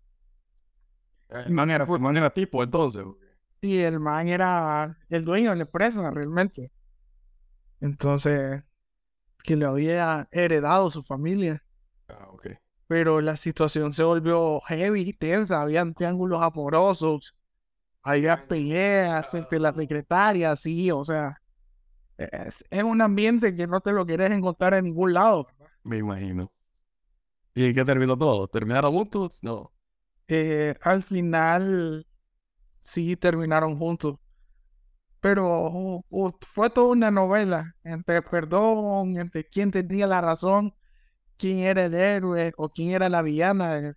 [1.28, 3.04] El man era, el man era tipo entonces.
[3.62, 6.72] Sí, el man era el dueño de la empresa realmente.
[7.80, 8.64] Entonces,
[9.42, 11.62] que le había heredado su familia.
[12.08, 12.48] Ah, ok.
[12.88, 17.34] Pero la situación se volvió heavy, tensa, habían triángulos amorosos,
[18.02, 21.40] había peleas entre las secretarias, sí, o sea,
[22.16, 25.48] es, un ambiente que no te lo quieres encontrar en ningún lado.
[25.82, 26.52] Me imagino.
[27.54, 28.48] ¿Y qué terminó todo?
[28.48, 29.38] ¿Terminaron juntos?
[29.42, 29.72] No.
[30.28, 32.06] Eh, al final,
[32.78, 34.16] sí terminaron juntos
[35.20, 36.04] pero
[36.46, 40.74] fue toda una novela entre perdón, entre quién tenía la razón,
[41.36, 43.94] quién era el héroe o quién era la villana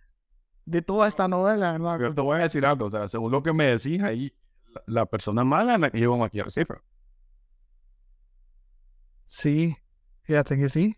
[0.64, 1.76] de, toda esta novela.
[2.00, 4.32] Yo te voy a decir algo, o sea, según lo que me decís ahí,
[4.86, 6.82] la, persona mala la que iba a maquillar cifra.
[9.24, 9.76] Sí,
[10.22, 10.96] fíjate que sí.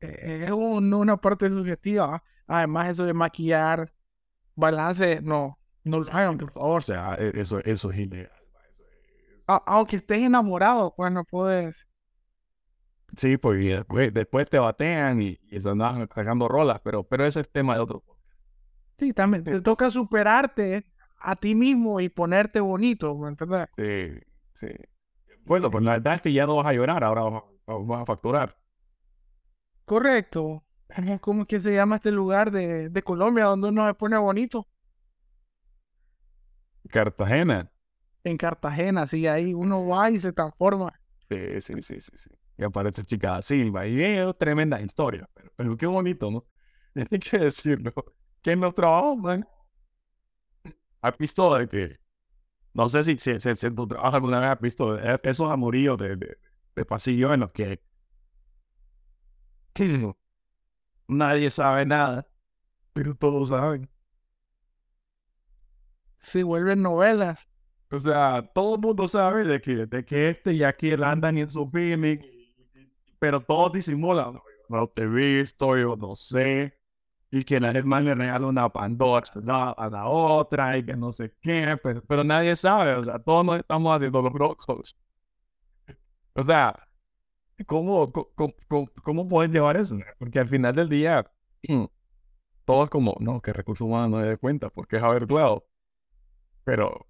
[0.00, 2.22] E, es una parte subjetiva.
[2.46, 3.92] Además, eso de maquillar
[4.54, 6.78] balance, no, no lo hagan, por favor.
[6.78, 8.37] O sea, e, eso, eso es ilegal
[9.48, 11.86] aunque estés enamorado, pues no puedes.
[13.16, 13.82] Sí, porque
[14.12, 17.80] después, te batean y, y se andan cargando rolas, pero, pero ese es tema de
[17.80, 18.04] otro.
[18.98, 20.84] Sí, también te toca superarte
[21.20, 23.68] a ti mismo y ponerte bonito, ¿me entiendes?
[23.76, 24.20] Sí,
[24.54, 24.68] sí.
[25.44, 28.56] Bueno, pues la verdad es que ya no vas a llorar, ahora vas, a facturar.
[29.86, 30.62] Correcto.
[31.20, 34.66] ¿Cómo es que se llama este lugar de, de Colombia donde uno se pone bonito?
[36.90, 37.70] Cartagena
[38.24, 40.92] en Cartagena, sí, ahí uno va y se transforma.
[41.28, 42.30] Sí, sí, sí, sí, sí.
[42.56, 46.46] Y aparece Chica Silva y es tremenda historia, pero, pero qué bonito, ¿no?
[47.10, 47.92] Hay que decirlo.
[48.42, 49.46] Que en los trabajos, man,
[51.00, 51.96] has visto de que,
[52.74, 56.38] no sé si, si, si, tu trabajo alguna vez has visto esos amoríos de, de,
[56.74, 57.80] de pasillo en los que,
[59.72, 60.14] que
[61.08, 62.28] nadie sabe nada,
[62.92, 63.88] pero todos saben.
[66.16, 67.48] Se vuelven novelas.
[67.90, 71.48] O sea, todo el mundo sabe de que, de que este y aquel andan en
[71.50, 72.18] su feeling,
[73.18, 74.34] pero todos disimulan.
[74.68, 76.74] No te he visto, yo no sé.
[77.30, 79.24] Y que la hermana le regala una Pandora
[79.76, 82.94] a la otra y que no sé qué, pero, nadie sabe.
[82.94, 84.96] O sea, todos nos estamos haciendo los brocos.
[86.34, 86.88] O sea,
[87.66, 89.96] ¿cómo, cómo, cómo, pueden llevar eso?
[90.18, 91.30] Porque al final del día,
[92.64, 95.66] todo es como, no, que recursos humanos no se dé cuenta porque es averiguado.
[96.64, 97.07] Pero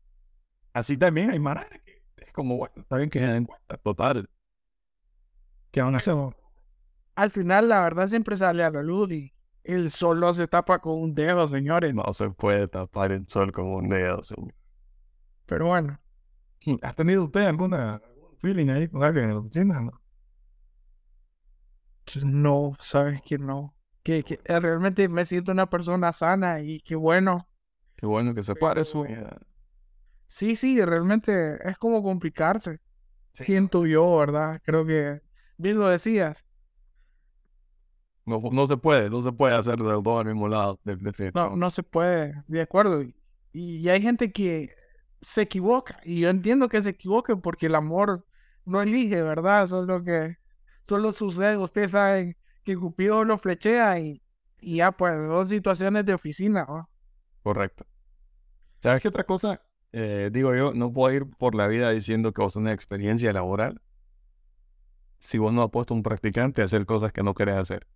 [0.78, 4.30] Así también hay mara que es como, bueno, está bien que se den cuenta, total.
[5.72, 6.14] ¿Qué van a hacer?
[7.16, 10.78] Al final, la verdad siempre sale a la luz y el sol no se tapa
[10.78, 11.92] con un dedo, señores.
[11.96, 14.54] No se puede tapar el sol con un dedo, señor.
[15.46, 15.98] Pero bueno.
[16.82, 18.00] ¿Ha tenido usted alguna
[18.40, 19.80] feeling ahí con alguien en la oficina?
[19.80, 20.00] No,
[22.04, 23.74] pues no sabes que no.
[24.04, 27.48] Que, que realmente me siento una persona sana y que bueno
[27.96, 29.40] Qué bueno que se pare su vida.
[30.28, 32.78] Sí, sí, realmente es como complicarse.
[33.32, 34.60] Siento yo, ¿verdad?
[34.62, 35.20] Creo que
[35.56, 36.44] bien lo decías.
[38.26, 40.78] No, no se puede, no se puede hacer de los dos al mismo lado.
[40.84, 43.02] De, de no, no se puede, de acuerdo.
[43.02, 43.14] Y,
[43.52, 44.68] y hay gente que
[45.22, 45.98] se equivoca.
[46.04, 48.26] Y yo entiendo que se equivoque porque el amor
[48.66, 49.66] no elige, ¿verdad?
[49.66, 50.36] Solo que
[50.86, 51.56] solo sucede.
[51.56, 54.22] Ustedes saben que Cupido lo flechea y,
[54.60, 56.90] y ya, pues, dos situaciones de oficina, ¿no?
[57.42, 57.86] Correcto.
[58.82, 59.62] ¿Sabes qué otra cosa?
[59.92, 63.80] Eh, digo yo, no puedo ir por la vida diciendo que vos tenés experiencia laboral
[65.20, 67.86] si vos no has puesto un practicante a hacer cosas que no querés hacer.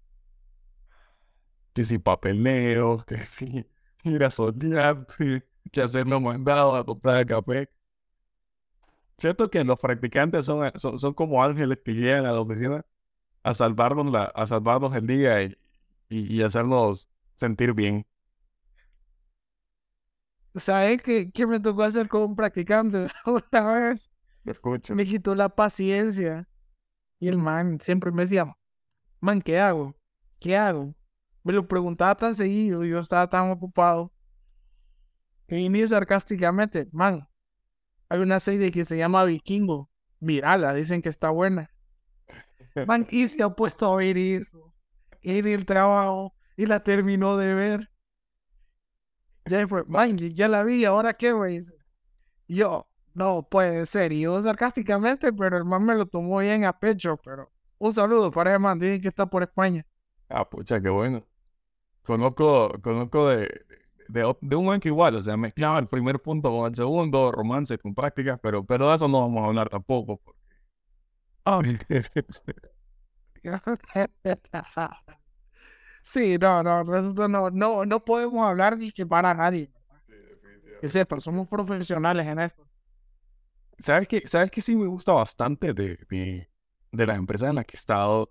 [1.75, 3.67] Que si papeleo, que si
[4.05, 5.07] ir a soñar,
[5.73, 7.69] que hacer los mandados, a comprar café.
[9.19, 12.85] Cierto que los practicantes son, son, son, como ángeles que llegan a la oficina
[13.45, 15.57] a salvarnos, la, a salvarnos el día y,
[16.11, 18.07] y, y hacernos sentir bien.
[20.55, 24.11] ¿Sabes qué, qué me tocó hacer con un practicante una vez?
[24.45, 24.95] Me escucho.
[24.95, 26.49] Me quitó la paciencia.
[27.19, 28.57] Y el man siempre me decía,
[29.21, 29.95] man, ¿qué hago?
[30.41, 30.95] ¿Qué hago?
[31.45, 34.13] Me lo preguntaba tan seguido y yo estaba tan ocupado.
[35.49, 37.29] Y ni sarcásticamente, man,
[38.09, 39.91] hay una serie que se llama Vikingo.
[40.21, 41.71] Mírala, dicen que está buena.
[42.87, 44.73] Man, y se ha puesto a ver eso
[45.23, 47.92] en el trabajo y la terminó de ver.
[49.47, 51.61] Ya fue, man, ya la vi, ¿ahora qué, güey?
[52.49, 54.13] Yo, no puede ser.
[54.13, 57.19] Y yo sarcásticamente, pero el man me lo tomó bien a pecho.
[57.25, 59.85] Pero un saludo para el man, dicen que está por España.
[60.29, 61.27] Ah, pucha, qué bueno.
[62.03, 63.49] Conozco, conozco de,
[64.09, 67.33] de, de un man que igual, o sea, mezclaba el primer punto con el segundo,
[67.33, 70.19] romance con prácticas, pero, pero de eso no vamos a hablar tampoco.
[70.19, 70.41] Porque...
[71.45, 71.63] Oh.
[76.03, 79.71] Sí, no, no, nosotros no, no, no podemos hablar ni que para nadie.
[80.81, 82.67] Que sepa, somos profesionales en esto.
[83.79, 84.23] ¿Sabes qué?
[84.27, 86.49] ¿Sabes qué sí me gusta bastante de, de,
[86.91, 88.31] de las empresas en las que he estado?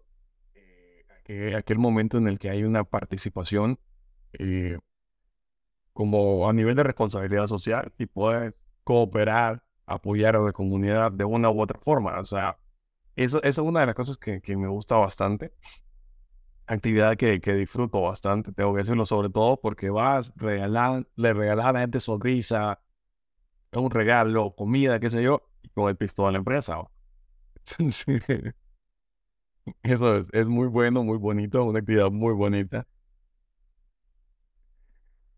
[1.25, 3.79] Eh, aquel momento en el que hay una participación
[4.33, 4.77] eh,
[5.93, 8.53] como a nivel de responsabilidad social y puedes
[8.83, 12.19] cooperar, apoyar a la comunidad de una u otra forma.
[12.19, 12.57] O sea,
[13.15, 15.53] eso, eso es una de las cosas que, que me gusta bastante
[16.73, 21.65] actividad que, que, disfruto bastante, tengo que decirlo, sobre todo porque vas, regalar, le regalas
[21.65, 22.81] a la gente sonrisa,
[23.73, 26.81] un regalo, comida, qué sé yo, y con el pisto de la empresa.
[29.83, 32.87] Eso es, es muy bueno, muy bonito, una actividad muy bonita.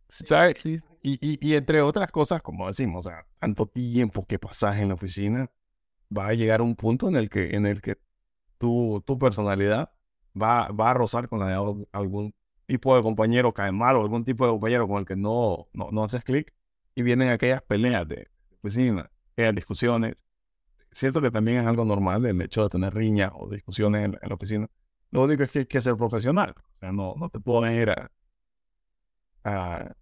[0.07, 0.61] ¿Sabes?
[0.61, 0.79] Sí.
[1.01, 4.89] Y, y, y, entre otras cosas, como decimos, o sea, tanto tiempo que pasas en
[4.89, 5.51] la oficina,
[6.15, 7.97] va a llegar un punto en el que, en el que
[8.57, 9.91] tu, tu personalidad
[10.39, 11.41] va, va a rozar con
[11.91, 12.33] algún
[12.65, 15.89] tipo de compañero cae mal o algún tipo de compañero con el que no, no,
[15.91, 16.53] no haces clic
[16.95, 18.27] y vienen aquellas peleas de
[18.59, 20.15] oficina, aquellas discusiones.
[20.91, 24.29] Siento que también es algo normal el hecho de tener riñas o discusiones en, en
[24.29, 24.69] la oficina.
[25.11, 26.55] Lo único es que hay que ser profesional.
[26.57, 28.11] O sea, no, no te puedes ir a,
[29.43, 29.93] a,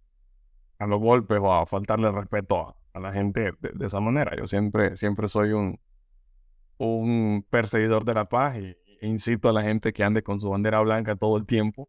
[0.78, 4.36] a, los golpes o a faltarle respeto a, la gente de, de, esa manera.
[4.36, 5.78] Yo siempre, siempre soy un,
[6.78, 10.80] un perseguidor de la paz y, incito a la gente que ande con su bandera
[10.80, 11.88] blanca todo el tiempo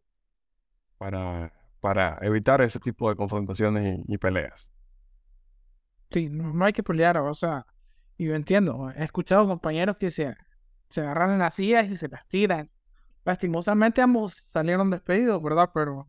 [0.98, 4.72] para, para evitar ese tipo de confrontaciones y, y peleas.
[6.10, 7.66] Sí, no, no, hay que pelear, o sea,
[8.16, 10.34] y yo entiendo, he escuchado compañeros que se,
[10.88, 12.70] se agarran en las sillas y se las tiran.
[13.24, 15.70] Lastimosamente ambos salieron despedidos, ¿verdad?
[15.74, 16.08] Pero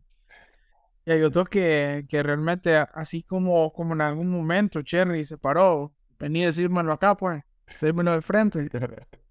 [1.06, 5.94] y hay otros que, que realmente, así como, como en algún momento Cherry se paró,
[6.18, 8.68] venía a decírmelo acá, pues, decírmelo de frente.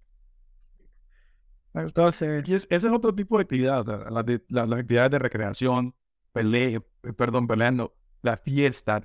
[1.76, 5.18] Entonces, ese es otro tipo de actividad, o sea, las, de, las, las actividades de
[5.18, 5.94] recreación,
[6.32, 6.80] pelea,
[7.18, 9.02] perdón, peleando, la fiesta,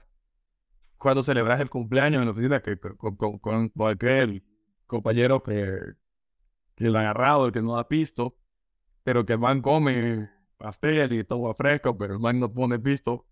[0.97, 3.69] cuando celebras el cumpleaños en la oficina, que con, con,
[4.87, 5.79] compañero que,
[6.75, 8.37] que ha agarrado, el que no ha visto,
[9.03, 13.27] pero que el man come pastel y todo fresco, pero el man no pone pisto.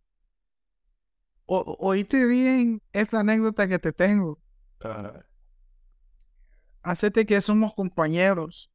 [1.46, 4.38] O, oíste bien esta anécdota que te tengo.
[4.84, 5.20] Uh,
[6.82, 8.70] Hacete que somos compañeros.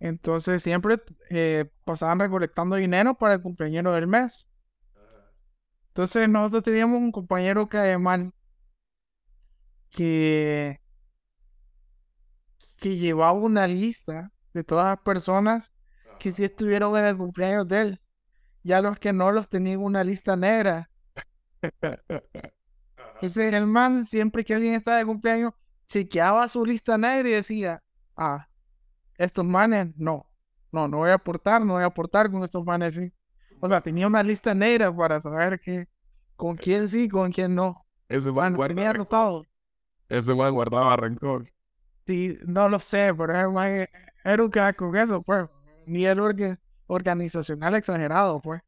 [0.00, 4.48] Entonces siempre eh, pasaban recolectando dinero para el cumpleaños del mes.
[5.88, 8.30] Entonces nosotros teníamos un compañero que además
[9.90, 10.80] que,
[12.76, 15.70] que llevaba una lista de todas las personas
[16.18, 18.00] que sí estuvieron en el cumpleaños de él.
[18.62, 20.90] Ya los que no los tenían una lista negra.
[23.14, 25.52] Entonces el man siempre que alguien estaba de cumpleaños
[25.88, 27.82] chequeaba su lista negra y decía,
[28.16, 28.48] ah,
[29.24, 30.26] estos manes, no,
[30.72, 32.94] no, no voy a aportar, no voy a aportar con estos manes.
[32.94, 33.12] ¿sí?
[33.60, 35.88] O sea, tenía una lista negra para saber que
[36.36, 37.86] con quién sí, con quién no.
[38.08, 39.44] Ese man, Bueno, tenía anotado.
[40.08, 41.50] ese man guardaba rencor.
[42.06, 43.88] Sí, no lo sé, pero es más,
[44.24, 45.46] era un con eso, pues.
[45.86, 48.62] Nivel orga- organizacional exagerado, pues.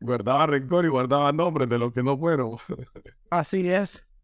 [0.00, 2.56] Guardaba rencor y guardaba nombres de los que no fueron.
[3.30, 4.06] Así es.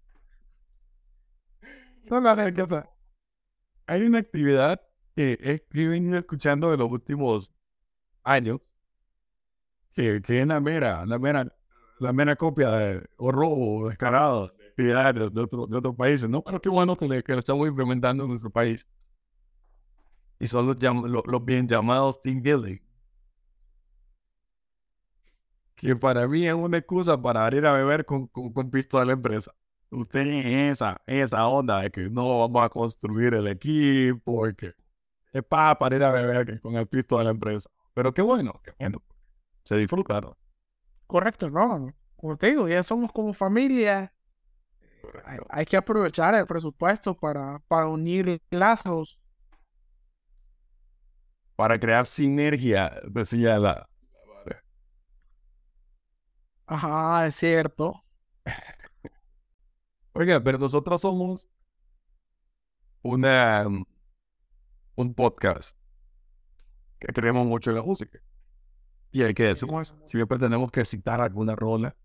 [2.11, 2.91] No la.
[3.87, 4.81] Hay una actividad
[5.15, 7.53] que he, venido escuchando de los últimos
[8.25, 8.75] años,
[9.93, 11.47] que, que es la mera, la mera,
[11.99, 14.85] la mera copia de, o robo descarado de
[15.31, 16.43] de, otro- de otros países, ¿no?
[16.43, 18.87] Pero qué bueno que, le- que lo estamos implementando en nuestro país.
[20.39, 20.77] Y son los,
[21.47, 22.79] bien llamados team building.
[25.77, 29.07] Que para mí es una excusa para ir a beber con, con, con pisto de
[29.07, 29.53] la empresa.
[29.91, 34.73] Usted en esa, esa onda de que no vamos a construir el equipo, que
[35.33, 37.71] es para, para ir a beber con el pisto de la empresa.
[37.95, 39.03] Pero qué bueno, qué bueno.
[39.65, 40.35] Se disfrutaron.
[41.07, 41.93] Correcto, ¿no?
[42.17, 44.13] Como te digo, ya somos como familia.
[45.25, 49.19] Hay, hay que aprovechar el presupuesto para, para unir lazos.
[51.57, 53.89] Para crear sinergia, decía la...
[56.67, 58.03] Ajá, es cierto.
[60.15, 61.49] Oiga, pero nosotros somos
[63.03, 63.67] una,
[64.95, 65.77] un podcast
[66.99, 68.21] que creemos mucho en la música.
[69.11, 69.69] Y hay que decir,
[70.07, 71.97] siempre tenemos que citar alguna rola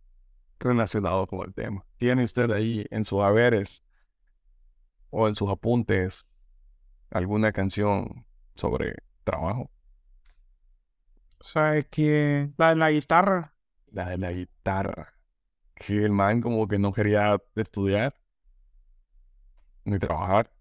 [0.59, 1.85] relacionada con el tema.
[1.97, 3.83] ¿Tiene usted ahí en sus haberes
[5.09, 6.27] o en sus apuntes
[7.11, 8.25] alguna canción
[8.55, 9.71] sobre trabajo?
[11.39, 13.53] ¿Sabes que La de la guitarra.
[13.91, 15.13] La de la guitarra.
[15.75, 18.15] Que el man como que no quería estudiar
[19.85, 20.51] ni trabajar,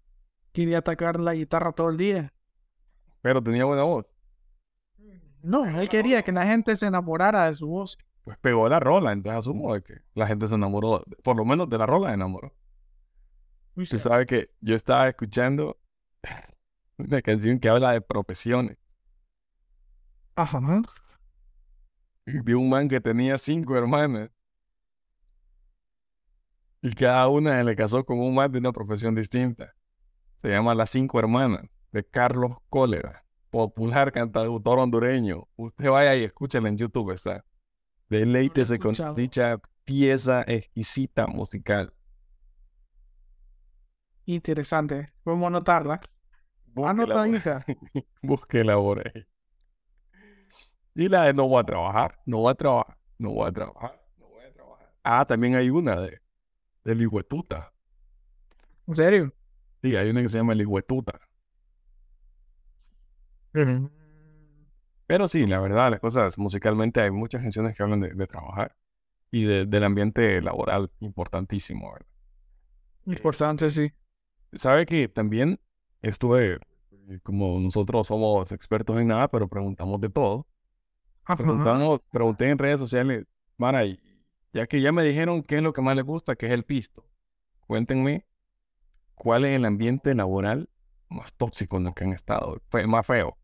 [0.51, 2.33] Quería atacar la guitarra todo el día.
[3.21, 4.05] pero tenía buena voz.
[5.43, 7.97] No, él quería que la gente se enamorara de su voz.
[8.23, 11.69] Pues pegó la rola, entonces asumo de que la gente se enamoró, por lo menos
[11.69, 12.53] de la rola se enamoró.
[13.75, 15.77] Usted sabe que yo estaba escuchando
[16.97, 18.77] una canción que habla de profesiones.
[20.35, 20.81] Ajá.
[22.25, 24.29] Y vi un man que tenía cinco hermanas.
[26.81, 29.73] Y cada una se le casó con un man de una profesión distinta.
[30.37, 35.47] Se llama Las Cinco Hermanas, de Carlos Cólera, popular cantautor hondureño.
[35.55, 37.43] Usted vaya y escúchela en YouTube, está.
[38.07, 41.91] Deleítese con dicha pieza exquisita musical.
[44.25, 45.11] Interesante.
[45.25, 46.01] Vamos a anotarla.
[46.75, 47.65] Anotadita.
[48.21, 49.25] búsquela por ahí.
[50.93, 54.03] Y la de no voy a trabajar, no voy a trabajar, no voy a trabajar,
[54.17, 54.93] no voy a trabajar.
[55.03, 56.21] Ah, también hay una de,
[56.83, 57.71] de Ligüetuta.
[58.87, 59.33] ¿En serio?
[59.81, 61.19] Sí, hay una que se llama Ligüetuta.
[65.05, 68.75] Pero sí, la verdad, las cosas musicalmente hay muchas canciones que hablan de, de trabajar
[69.31, 72.07] y de- del ambiente laboral importantísimo, ¿verdad?
[73.05, 73.91] Importante, sí.
[74.53, 75.59] Sabe que también
[76.01, 76.55] estuve,
[77.09, 80.47] eh, como nosotros somos expertos en nada, pero preguntamos de todo.
[81.25, 81.37] Ajá.
[81.37, 83.25] Preguntamos, pregunté en redes sociales,
[83.57, 83.99] Mara, y
[84.53, 86.63] ya que ya me dijeron qué es lo que más les gusta, qué es el
[86.63, 87.05] pisto,
[87.67, 88.25] cuéntenme
[89.17, 90.69] cuál es el ambiente laboral
[91.09, 93.37] más tóxico en el que han estado, más feo.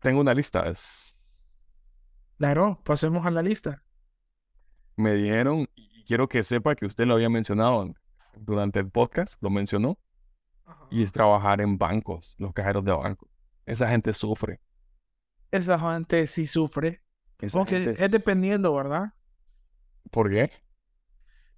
[0.00, 0.68] Tengo una lista.
[0.68, 1.58] es-
[2.38, 3.82] Claro, pasemos a la lista.
[4.96, 7.96] me dijeron, y quiero que sepa que usted lo había mencionado en-
[8.36, 9.98] durante el podcast, lo mencionó,
[10.88, 13.28] y es trabajar en bancos, los cajeros de bancos.
[13.66, 14.60] Esa gente sufre.
[15.50, 17.02] Esa gente sí sufre.
[17.40, 19.14] Esa Aunque gente es dependiendo, ¿verdad?
[20.12, 20.52] ¿Por qué?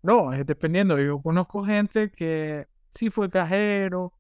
[0.07, 1.01] No, es dependiendo.
[1.01, 4.13] Yo conozco gente que sí fue cajero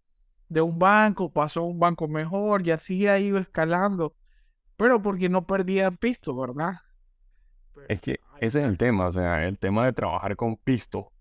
[0.49, 4.17] de un banco, pasó a un banco mejor y así ha ido escalando.
[4.77, 6.81] Pero porque no perdía pisto, ¿verdad?
[7.89, 11.13] Es que ese es el tema, o sea, el tema de trabajar con pisto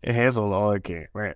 [0.00, 0.70] es eso, ¿no?
[0.70, 1.34] De que, bueno,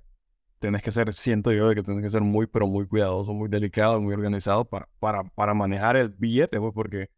[0.58, 3.50] tienes que ser, siento yo, de que tienes que ser muy, pero muy cuidadoso, muy
[3.50, 7.10] delicado, muy organizado para, para, para manejar el billete, pues, porque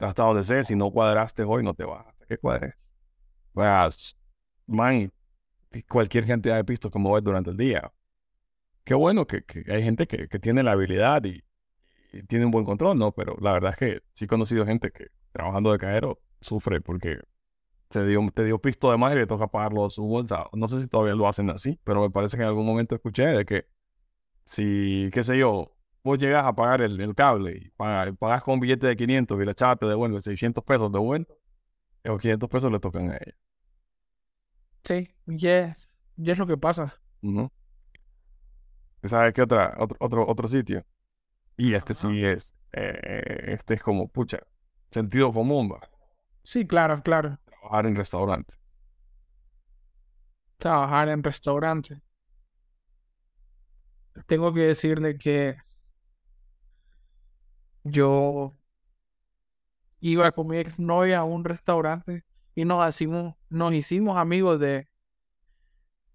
[0.00, 2.74] hasta donde sea, si no cuadraste hoy, no te vas hasta que cuadres.
[4.72, 5.12] Man,
[5.88, 7.92] cualquier cantidad de pisto como ves durante el día.
[8.84, 11.42] Qué bueno que, que hay gente que, que tiene la habilidad y,
[12.12, 13.12] y tiene un buen control, ¿no?
[13.12, 17.18] Pero la verdad es que sí he conocido gente que trabajando de cajero sufre porque
[17.88, 20.46] te dio, te dio pisto de más y le toca pagarlo su bolsa.
[20.52, 23.26] No sé si todavía lo hacen así, pero me parece que en algún momento escuché
[23.26, 23.66] de que
[24.44, 28.54] si, qué sé yo, vos llegas a pagar el, el cable y pagas, pagas con
[28.54, 31.34] un billete de 500 y la chava te devuelve 600 pesos de vuelta,
[32.04, 33.34] esos 500 pesos le tocan a ella.
[34.84, 35.94] Sí, yes.
[36.16, 37.00] Y es lo que pasa.
[39.02, 40.84] ¿Y ¿Sabes qué otra, otro, otro, otro sitio?
[41.56, 42.08] Y este Ajá.
[42.08, 44.40] sí es, eh, este es como, pucha,
[44.90, 45.80] sentido común, va.
[46.44, 47.38] Sí, claro, claro.
[47.46, 48.58] trabajar en restaurantes.
[50.58, 51.98] Trabajar en restaurantes.
[54.26, 55.56] Tengo que decirle que
[57.84, 58.54] yo
[60.00, 62.24] iba con mi exnovia a un restaurante
[62.54, 64.88] y nos hicimos, nos hicimos amigos de,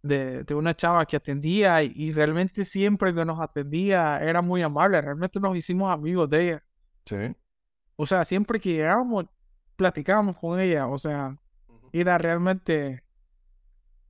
[0.02, 4.62] de, de una chava que atendía y, y realmente siempre que nos atendía era muy
[4.62, 6.64] amable, realmente nos hicimos amigos de ella.
[7.06, 7.36] Sí.
[7.96, 9.26] O sea, siempre que llegábamos,
[9.76, 11.38] platicábamos con ella, o sea,
[11.92, 13.04] era realmente,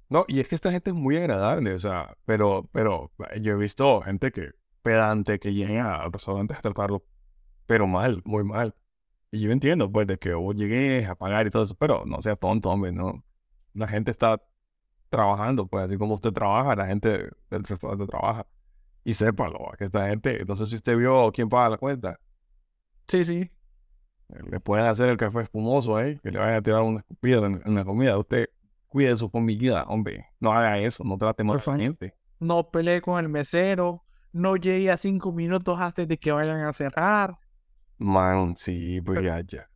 [0.09, 3.53] No, y es que esta gente es muy agradable, o sea, pero, pero eh, yo
[3.53, 4.51] he visto gente que
[4.81, 7.05] pedante que llega a restaurantes a tratarlo,
[7.65, 8.75] pero mal, muy mal.
[9.31, 12.21] Y yo entiendo, pues, de que vos llegues a pagar y todo eso, pero no
[12.21, 13.23] sea tonto, hombre, ¿no?
[13.73, 14.41] La gente está
[15.09, 18.47] trabajando, pues, así como usted trabaja, la gente del restaurante trabaja.
[19.03, 22.19] Y sépalo, que esta gente, no sé si usted vio quién paga la cuenta.
[23.07, 23.51] sí, sí,
[24.29, 27.61] Le pueden hacer el café espumoso ahí, que le vayan a tirar una escupida en,
[27.65, 28.17] en la comida.
[28.17, 28.47] Usted
[28.87, 30.25] cuide su comida, hombre.
[30.39, 32.15] No haga eso, no trate mal a la gente.
[32.39, 36.73] no peleé con el mesero, no llegué a cinco minutos antes de que vayan a
[36.73, 37.37] cerrar.
[37.97, 39.69] Man, sí, pues ya, ya.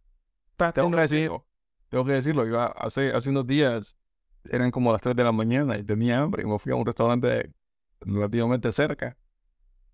[0.58, 1.48] Tengo que lo decirlo,
[1.90, 2.46] tengo que decirlo.
[2.48, 3.98] Yo hace, hace unos días,
[4.46, 6.86] eran como las 3 de la mañana y tenía hambre y me fui a un
[6.86, 7.52] restaurante
[8.00, 9.18] relativamente cerca.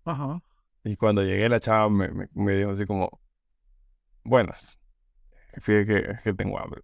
[0.04, 0.42] Ajá.
[0.84, 3.20] Y cuando llegué, la chava me, me, me dijo así como,
[4.24, 4.78] buenas,
[5.60, 6.82] fíjate que, que tengo hambre.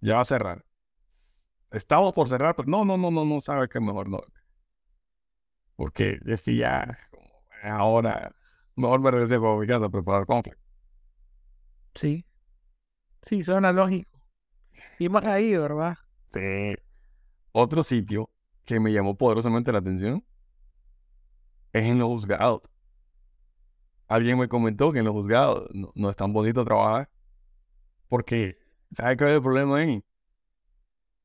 [0.00, 0.64] Ya va a cerrar.
[1.70, 4.20] Estamos por cerrar, pero no, no, no, no, no, sabe que mejor no.
[5.76, 7.28] Porque es que ya, como,
[7.62, 8.34] ahora,
[8.76, 10.58] mejor me regresé para mi casa a preparar complex.
[11.94, 12.24] Sí.
[13.22, 14.10] Sí, suena lógico.
[14.98, 15.96] Y más ahí, ¿verdad?
[16.26, 16.74] Sí.
[17.52, 18.30] Otro sitio
[18.64, 20.24] que me llamó poderosamente la atención
[21.72, 22.62] es en los juzgados.
[24.06, 27.10] Alguien me comentó que en los juzgados no, no es tan bonito trabajar
[28.08, 28.58] porque,
[28.96, 30.04] ¿sabes cuál es el problema ahí?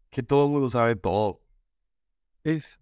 [0.09, 1.41] Que todo el mundo sabe todo.
[2.43, 2.81] Es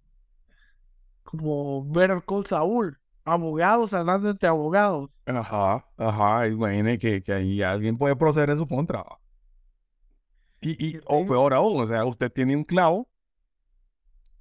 [1.23, 2.99] como ver Call Saúl.
[3.27, 5.21] Abogados hablando entre abogados.
[5.25, 9.03] Ajá, ajá, imagine que, que ahí alguien puede proceder en su contra.
[10.61, 13.09] Y, y o peor aún, o sea, usted tiene un clavo,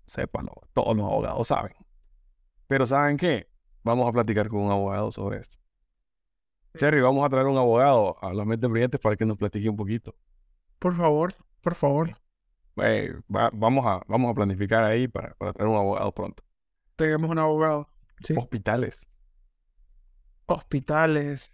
[0.06, 1.74] sépalo, todos los abogados saben.
[2.68, 3.48] Pero ¿saben qué?
[3.82, 5.58] Vamos a platicar con un abogado sobre esto.
[6.78, 9.76] Cherry, vamos a traer un abogado a la mente brillante para que nos platique un
[9.76, 10.14] poquito.
[10.78, 12.16] Por favor, por favor.
[12.76, 16.44] Eh, va- vamos, a, vamos a planificar ahí para, para traer un abogado pronto.
[16.94, 17.88] Tenemos un abogado.
[18.22, 18.34] Sí.
[18.36, 19.08] Hospitales.
[20.46, 21.50] Hospitales.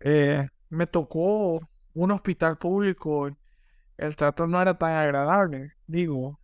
[0.00, 1.60] Eh, me tocó
[1.94, 3.30] un hospital público.
[3.96, 5.72] El trato no era tan agradable.
[5.86, 6.38] Digo,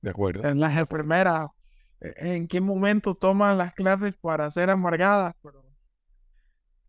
[0.00, 0.46] De acuerdo.
[0.46, 1.48] en las enfermeras,
[2.00, 5.64] eh, en qué momento toman las clases para ser amargadas, pero,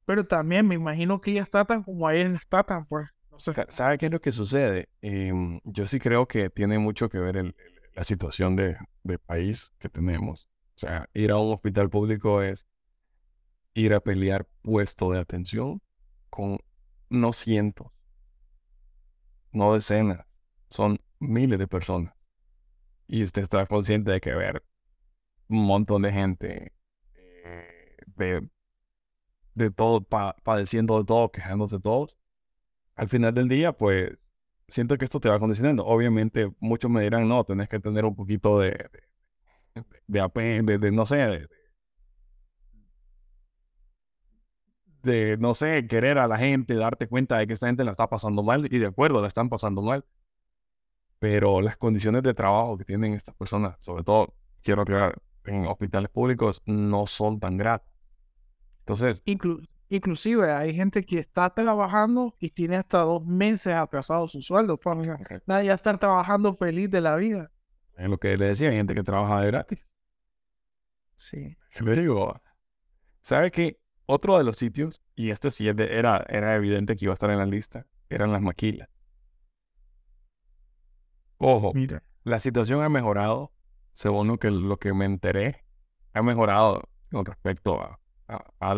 [0.06, 3.54] pero también me imagino que ellas tratan como ellas tratan, pues, no sé.
[3.54, 4.90] Sa- ¿Sabe qué es lo que sucede?
[5.02, 7.56] Em, yo sí creo que tiene mucho que ver el-
[7.94, 8.78] la situación de,
[9.26, 10.48] país que tenemos.
[10.76, 12.66] O sea, ir a un hospital público es
[13.74, 15.82] ir a pelear puesto de atención
[16.30, 16.60] con
[17.10, 17.88] no cientos,
[19.52, 20.26] no decenas,
[20.70, 22.14] son miles de personas.
[23.08, 24.64] Y usted está consciente de que ver
[25.50, 26.74] un montón de gente
[27.16, 28.50] eh, de,
[29.54, 32.18] de todo, pa- padeciendo de todo, quejándose de todos
[32.96, 34.29] al final del día, pues
[34.70, 35.86] siento que esto te va condicionando.
[35.86, 38.72] Obviamente, muchos me dirán, no, tenés que tener un poquito de,
[40.08, 41.48] de, de, de- de, no sé, de,
[45.04, 48.08] de, no sé, querer a la gente, darte cuenta de que esta gente la está
[48.10, 50.06] pasando mal, y de acuerdo, la están pasando mal.
[51.20, 56.10] Pero las condiciones de trabajo que tienen estas personas, sobre todo, quiero aclarar, en hospitales
[56.10, 57.90] públicos, no son tan gratas.
[58.82, 59.22] Entonces,
[59.90, 64.96] inclusive hay gente que está trabajando y tiene hasta dos meses atrasado su sueldo, pues,
[65.46, 67.52] nadie va a estar trabajando feliz de la vida.
[67.98, 69.86] es lo que le decía, hay gente que trabaja de gratis.
[71.16, 71.58] Sí.
[71.82, 72.40] Le digo,
[73.22, 73.80] ¿sabe qué?
[74.06, 77.38] Otro de los sitios, y este sí era, era evidente que iba a estar en
[77.38, 78.90] la lista, eran las maquilas.
[81.38, 82.04] Ojo, Mira.
[82.24, 83.52] la situación ha mejorado,
[83.92, 85.64] según lo que, lo que me enteré,
[86.14, 88.00] ha mejorado con respecto a,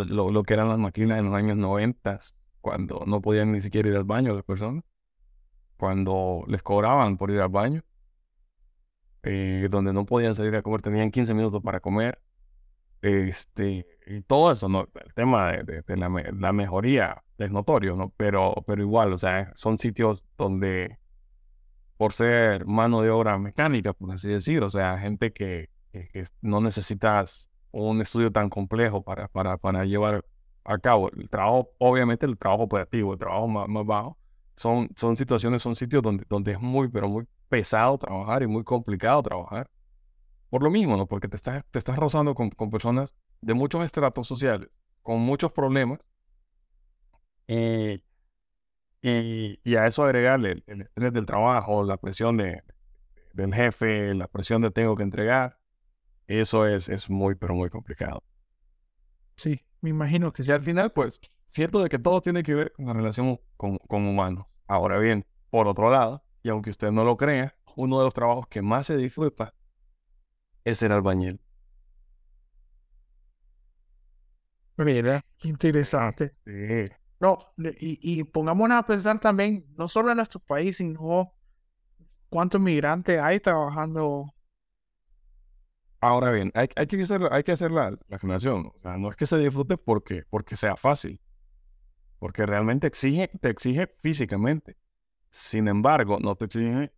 [0.08, 2.18] lo, lo que eran las maquilas en los años 90,
[2.62, 4.84] cuando no podían ni siquiera ir al baño las personas,
[5.78, 7.84] cuando les cobraban por ir al baño,
[9.24, 12.20] eh, donde no podían salir a comer, tenían 15 minutos para comer,
[13.04, 14.89] este, y todo eso, ¿no?
[15.06, 18.14] El tema de, la, la mejoría es notorio, ¿no?
[18.18, 20.99] Pero, pero igual, o sea, son sitios donde,
[21.97, 26.26] por ser mano de obra mecánica, por así decir, o sea, gente que, que- que
[26.41, 30.26] no necesitas un estudio tan complejo para, para, para llevar
[30.63, 31.09] a cabo.
[31.11, 34.17] El trabajo, obviamente el trabajo operativo, el trabajo más, más bajo,
[34.55, 38.63] son, son situaciones, son sitios donde, donde es muy, pero muy pesado trabajar y muy
[38.63, 39.69] complicado trabajar.
[40.49, 41.07] Por lo mismo, ¿no?
[41.07, 44.69] Porque te estás, te estás rozando con, con personas de muchos estratos sociales,
[45.01, 45.99] con muchos problemas.
[47.47, 48.03] Y,
[49.01, 52.63] y, y a eso agregarle el, el estrés del trabajo, la presión de,
[53.34, 55.57] del jefe, la presión de tengo que entregar,
[56.39, 58.23] eso es, es muy, pero muy complicado.
[59.36, 60.51] Sí, me imagino que sí.
[60.51, 64.05] al final, pues, siento de que todo tiene que ver con la relación con, con
[64.05, 64.45] humanos.
[64.67, 68.47] Ahora bien, por otro lado, y aunque usted no lo crea, uno de los trabajos
[68.47, 69.53] que más se disfruta
[70.63, 71.41] es ser albañil.
[74.77, 76.36] Mira, qué interesante.
[76.45, 76.89] Sí.
[77.19, 81.34] No, y pongámonos a pensar también, no solo en nuestro país, sino
[82.29, 84.34] cuántos migrantes hay trabajando.
[86.02, 88.18] Ahora bien, hay, que hacer, hay que la, la.
[88.18, 91.22] O sea, no es que se disfrute porque, porque sea fácil,
[92.18, 94.78] porque realmente exige, te exige físicamente.
[95.30, 96.91] Sin embargo, no te exige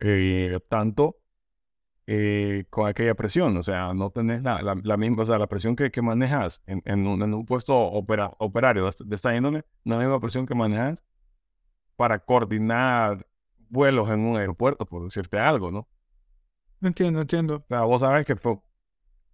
[0.00, 1.18] eh, tanto
[2.06, 3.56] eh, con aquella presión.
[3.56, 6.82] O sea, no tenés la, la, misma, o sea, la presión que, que manejas en,
[6.84, 11.04] en, un, puesto opera- operario de esta índole, no es la misma presión que manejas
[11.96, 13.26] para coordinar
[13.68, 15.88] vuelos en un aeropuerto, por decirte algo, ¿no?
[16.82, 17.56] Entiendo, entiendo.
[17.56, 18.60] O sea, vos sabes que, fue-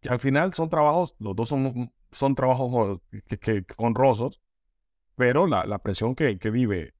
[0.00, 4.40] que al final son trabajos, los dos son, son trabajos ho- que, que- honrosos,
[5.16, 6.94] pero la, la presión que, que vive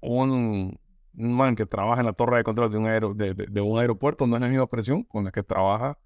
[0.00, 0.78] un,
[1.16, 3.60] un man que trabaja en la torre de control de un, aero- de, de- de
[3.62, 5.98] un aeropuerto no es la misma presión con la que trabaja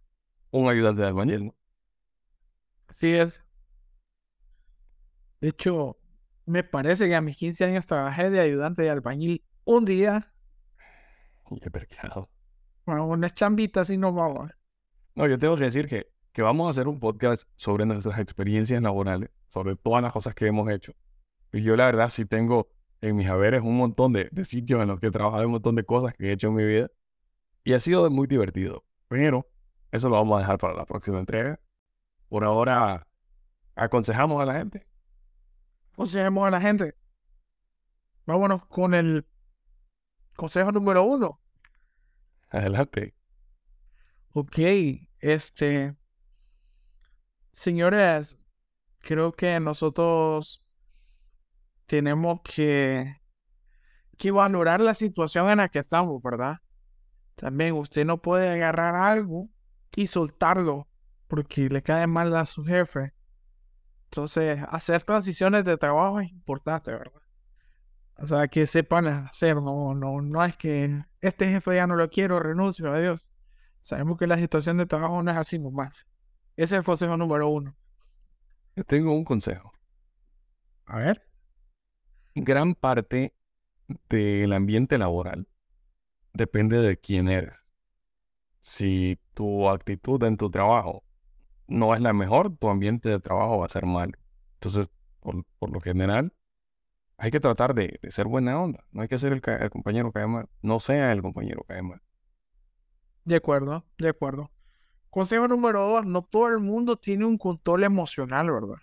[0.52, 1.56] un ayudante de albañil, ¿no?
[2.88, 3.44] Así es.
[5.40, 5.96] De hecho,
[6.46, 10.34] me parece que a mis 15 años trabajé de ayudante de albañil un día,
[11.50, 12.28] Y he perqueado.
[12.86, 14.50] Bueno, unas chambitas y nos vamos.
[15.14, 18.82] No, yo tengo que decir que, que vamos a hacer un podcast sobre nuestras experiencias
[18.82, 20.92] laborales, sobre todas las cosas que hemos hecho.
[21.52, 22.68] Y yo la verdad sí tengo
[23.00, 25.76] en mis haberes un montón de, de sitios en los que he trabajado, un montón
[25.76, 26.90] de cosas que he hecho en mi vida.
[27.62, 28.84] Y ha sido muy divertido.
[29.08, 29.48] Pero
[29.92, 31.60] eso lo vamos a dejar para la próxima entrega.
[32.28, 33.06] Por ahora,
[33.76, 34.86] aconsejamos a la gente.
[35.92, 36.96] Aconsejemos a la gente.
[38.26, 39.24] Vámonos con el
[40.34, 41.40] consejo número uno.
[42.54, 43.16] Adelante.
[44.32, 44.58] Ok,
[45.18, 45.96] este,
[47.50, 48.36] señores,
[49.00, 50.64] creo que nosotros
[51.86, 53.20] tenemos que,
[54.16, 56.58] que valorar la situación en la que estamos, ¿verdad?
[57.34, 59.50] También usted no puede agarrar algo
[59.96, 60.88] y soltarlo
[61.26, 63.14] porque le cae mal a su jefe.
[64.04, 67.20] Entonces, hacer transiciones de trabajo es importante, ¿verdad?
[68.16, 72.10] O sea, que sepan hacer, no, no, no es que este jefe ya no lo
[72.10, 73.30] quiero, renuncio, adiós.
[73.80, 76.06] Sabemos que la situación de trabajo no es así nomás.
[76.56, 77.76] Ese es el consejo número uno.
[78.76, 79.72] Yo tengo un consejo.
[80.84, 81.26] A ver.
[82.34, 83.34] Gran parte
[84.08, 85.48] del ambiente laboral
[86.32, 87.64] depende de quién eres.
[88.60, 91.04] Si tu actitud en tu trabajo
[91.66, 94.18] no es la mejor, tu ambiente de trabajo va a ser mal.
[94.54, 96.34] Entonces, por, por lo general,
[97.16, 98.84] hay que tratar de, ser buena onda.
[98.90, 100.48] No hay que ser el, el compañero que cae mal.
[100.62, 102.02] No sea el compañero que cae mal.
[103.24, 104.50] De acuerdo, de acuerdo.
[105.10, 108.82] Consejo número dos, no todo el mundo tiene un control emocional, ¿verdad?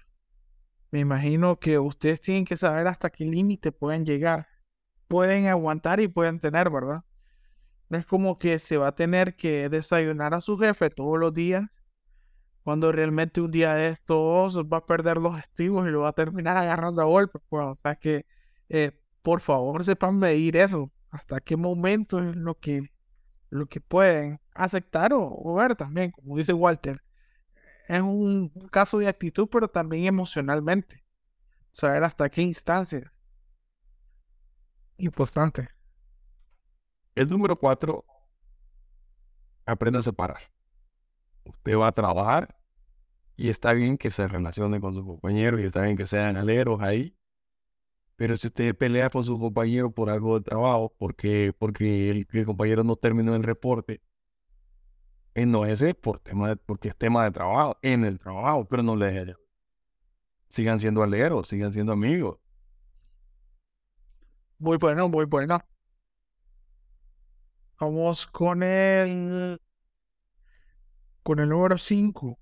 [0.89, 4.47] Me imagino que ustedes tienen que saber hasta qué límite pueden llegar.
[5.07, 7.03] Pueden aguantar y pueden tener, ¿verdad?
[7.89, 11.33] No es como que se va a tener que desayunar a su jefe todos los
[11.33, 11.80] días,
[12.63, 16.13] cuando realmente un día de estos va a perder los estribos y lo va a
[16.13, 17.41] terminar agarrando a golpes.
[17.49, 18.25] Pues, o sea que,
[18.69, 18.91] eh,
[19.21, 20.91] por favor, sepan medir eso.
[21.09, 22.91] Hasta qué momento es lo que
[23.51, 27.03] lo que pueden aceptar o, ver también, como dice Walter.
[27.87, 31.03] Es un, caso de actitud, pero también emocionalmente.
[31.71, 33.11] Saber hasta qué instancias.
[34.97, 35.67] Importante.
[37.13, 38.05] El número cuatro,
[39.65, 40.39] aprenda a separar.
[41.57, 42.55] Usted va a trabajar
[43.37, 46.81] y está bien que se relacione con sus compañeros y está bien que sean aleros
[46.81, 47.15] ahí.
[48.15, 52.83] Pero si usted pelea con su compañero por algo de trabajo, porque, porque el, compañero
[52.83, 54.01] no terminó el reporte,
[55.33, 58.65] eh, no es ese por tema de- porque es tema de trabajo, en el trabajo,
[58.67, 59.35] pero no le.
[60.49, 62.37] Sigan siendo aleros, sigan siendo amigos.
[64.59, 65.59] Muy bueno, muy bueno.
[67.79, 69.59] Vamos con el.
[71.23, 72.39] Con el número 5.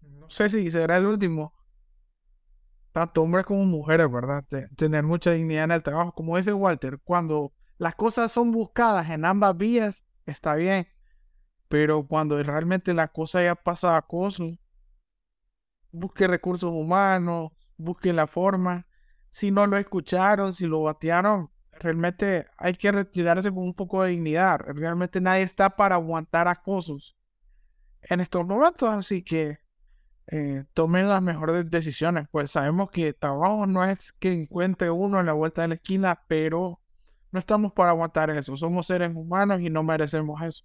[0.00, 1.52] No sé si será el último.
[2.92, 4.44] Tanto hombres como mujeres, ¿verdad?
[4.48, 6.12] Te- tener mucha dignidad en el trabajo.
[6.12, 10.88] Como dice Walter, cuando las cosas son buscadas en ambas vías, está bien.
[11.68, 14.56] Pero cuando realmente la cosa ya pasa a acoso,
[15.92, 18.86] busque recursos humanos, busque la forma.
[19.30, 24.10] Si no lo escucharon, si lo batearon, realmente hay que retirarse con un poco de
[24.12, 24.60] dignidad.
[24.60, 27.14] Realmente nadie está para aguantar acosos
[28.08, 29.58] en estos momentos, así que
[30.28, 32.26] eh, tomen las mejores decisiones.
[32.30, 36.24] Pues sabemos que trabajo no es que encuentre uno en la vuelta de la esquina,
[36.28, 36.80] pero
[37.30, 38.56] no estamos para aguantar eso.
[38.56, 40.64] Somos seres humanos y no merecemos eso.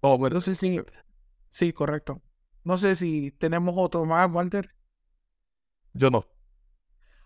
[0.00, 0.80] Oh, bueno, No sé si...
[1.48, 2.22] Sí, correcto.
[2.64, 4.70] No sé si tenemos otro más, Walter.
[5.92, 6.26] yo no.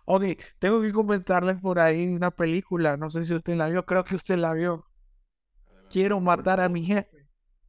[0.05, 0.23] Ok,
[0.59, 2.97] tengo que comentarles por ahí una película.
[2.97, 3.85] No sé si usted la vio.
[3.85, 4.85] Creo que usted la vio.
[5.89, 7.20] Quiero matar a mi jefe.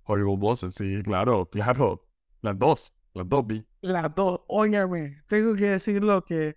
[0.05, 2.07] Hollywood Bosses, sí, claro, claro.
[2.41, 3.67] Las dos, las dos vi.
[3.81, 4.41] Las dos.
[4.49, 6.57] Óyame, tengo que decirlo que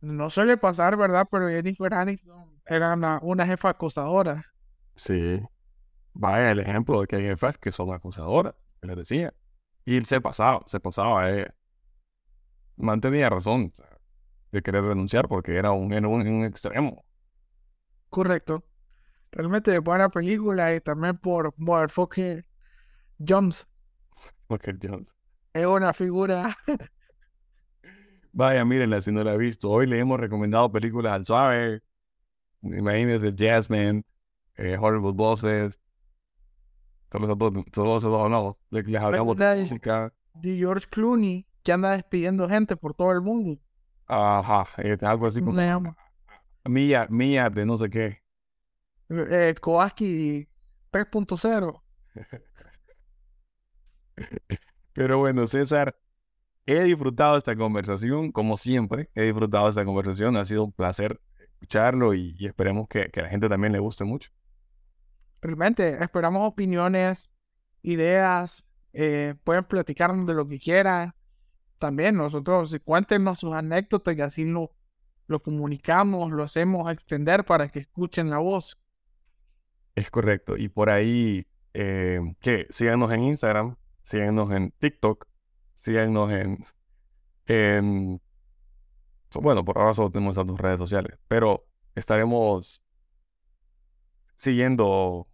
[0.00, 1.26] no suele pasar, ¿verdad?
[1.30, 4.44] Pero Jennifer Aniston era una, una jefa acosadora.
[4.96, 5.40] Sí.
[6.12, 9.32] Vaya el ejemplo de que hay jefes que son acusadoras, que les decía.
[9.84, 11.30] Y se pasaba, se pasaba.
[11.30, 11.48] Eh.
[12.76, 13.72] Mantenía razón
[14.50, 17.04] de querer renunciar porque era un, era un, un extremo.
[18.08, 18.64] Correcto.
[19.32, 22.44] Realmente buena película y también por Motherfucker
[23.26, 23.68] Jones.
[24.46, 25.14] Porque Jones.
[25.52, 26.56] Es una figura.
[28.32, 29.70] Vaya, mírenla si no la he visto.
[29.70, 31.82] Hoy le hemos recomendado películas al suave.
[32.62, 34.04] Imagínense Jasmine,
[34.56, 35.80] eh, Horrible Bosses.
[37.08, 38.58] Todos esos dos, todos esos dos no.
[38.70, 40.12] Les, les hablamos de música.
[40.34, 43.58] de George Clooney que anda despidiendo gente por todo el mundo.
[44.06, 45.96] Ajá, eh, algo así ¿Cómo como?
[46.64, 48.19] Mía, mía de no sé qué.
[49.10, 50.48] Eh, Kowalski
[50.92, 51.82] 3.0.
[54.92, 55.96] Pero bueno, César,
[56.66, 62.14] he disfrutado esta conversación, como siempre, he disfrutado esta conversación, ha sido un placer escucharlo
[62.14, 64.30] y, y esperemos que, que a la gente también le guste mucho.
[65.42, 67.30] Realmente esperamos opiniones,
[67.82, 71.14] ideas, eh, pueden platicarnos de lo que quieran.
[71.78, 74.74] También nosotros, cuéntenos sus anécdotas y así lo,
[75.26, 78.79] lo comunicamos, lo hacemos extender para que escuchen la voz.
[79.94, 80.56] Es correcto.
[80.56, 85.26] Y por ahí, eh, que síganos en Instagram, síganos en TikTok,
[85.74, 86.64] síganos en,
[87.46, 88.20] en...
[89.34, 92.82] Bueno, por ahora solo tenemos esas dos redes sociales, pero estaremos
[94.34, 95.28] siguiendo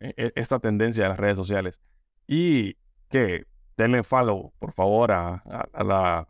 [0.00, 1.80] e- e- esta tendencia de las redes sociales.
[2.26, 2.76] Y
[3.08, 3.46] que
[3.76, 5.42] denle follow, por favor, a
[5.84, 6.28] la-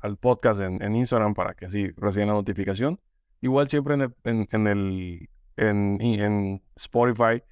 [0.00, 3.00] al podcast en, en Instagram para que así reciban la notificación.
[3.42, 7.42] Igual siempre en el, en, el en, en Spotify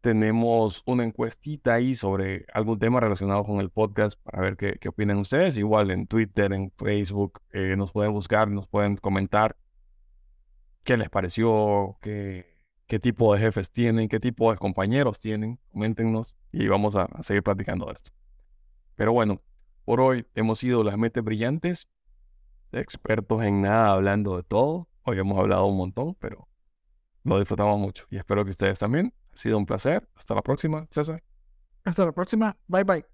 [0.00, 4.88] tenemos una encuestita ahí sobre algún tema relacionado con el podcast para ver qué, qué
[4.88, 5.58] opinan ustedes.
[5.58, 9.56] Igual en Twitter, en Facebook, eh, nos pueden buscar, nos pueden comentar
[10.84, 12.46] qué les pareció, qué,
[12.86, 15.58] qué tipo de jefes tienen, qué tipo de compañeros tienen.
[15.72, 18.12] Coméntenos y vamos a, a seguir platicando de esto.
[18.94, 19.42] Pero bueno,
[19.84, 21.88] por hoy hemos sido las mentes brillantes,
[22.70, 24.86] expertos en nada hablando de todo.
[25.10, 26.46] Hoy hemos hablado un montón, pero
[27.24, 29.12] lo disfrutamos mucho y espero que ustedes también.
[29.32, 30.08] Ha sido un placer.
[30.14, 31.20] Hasta la próxima, César.
[31.84, 32.56] Hasta la próxima.
[32.68, 33.09] Bye bye.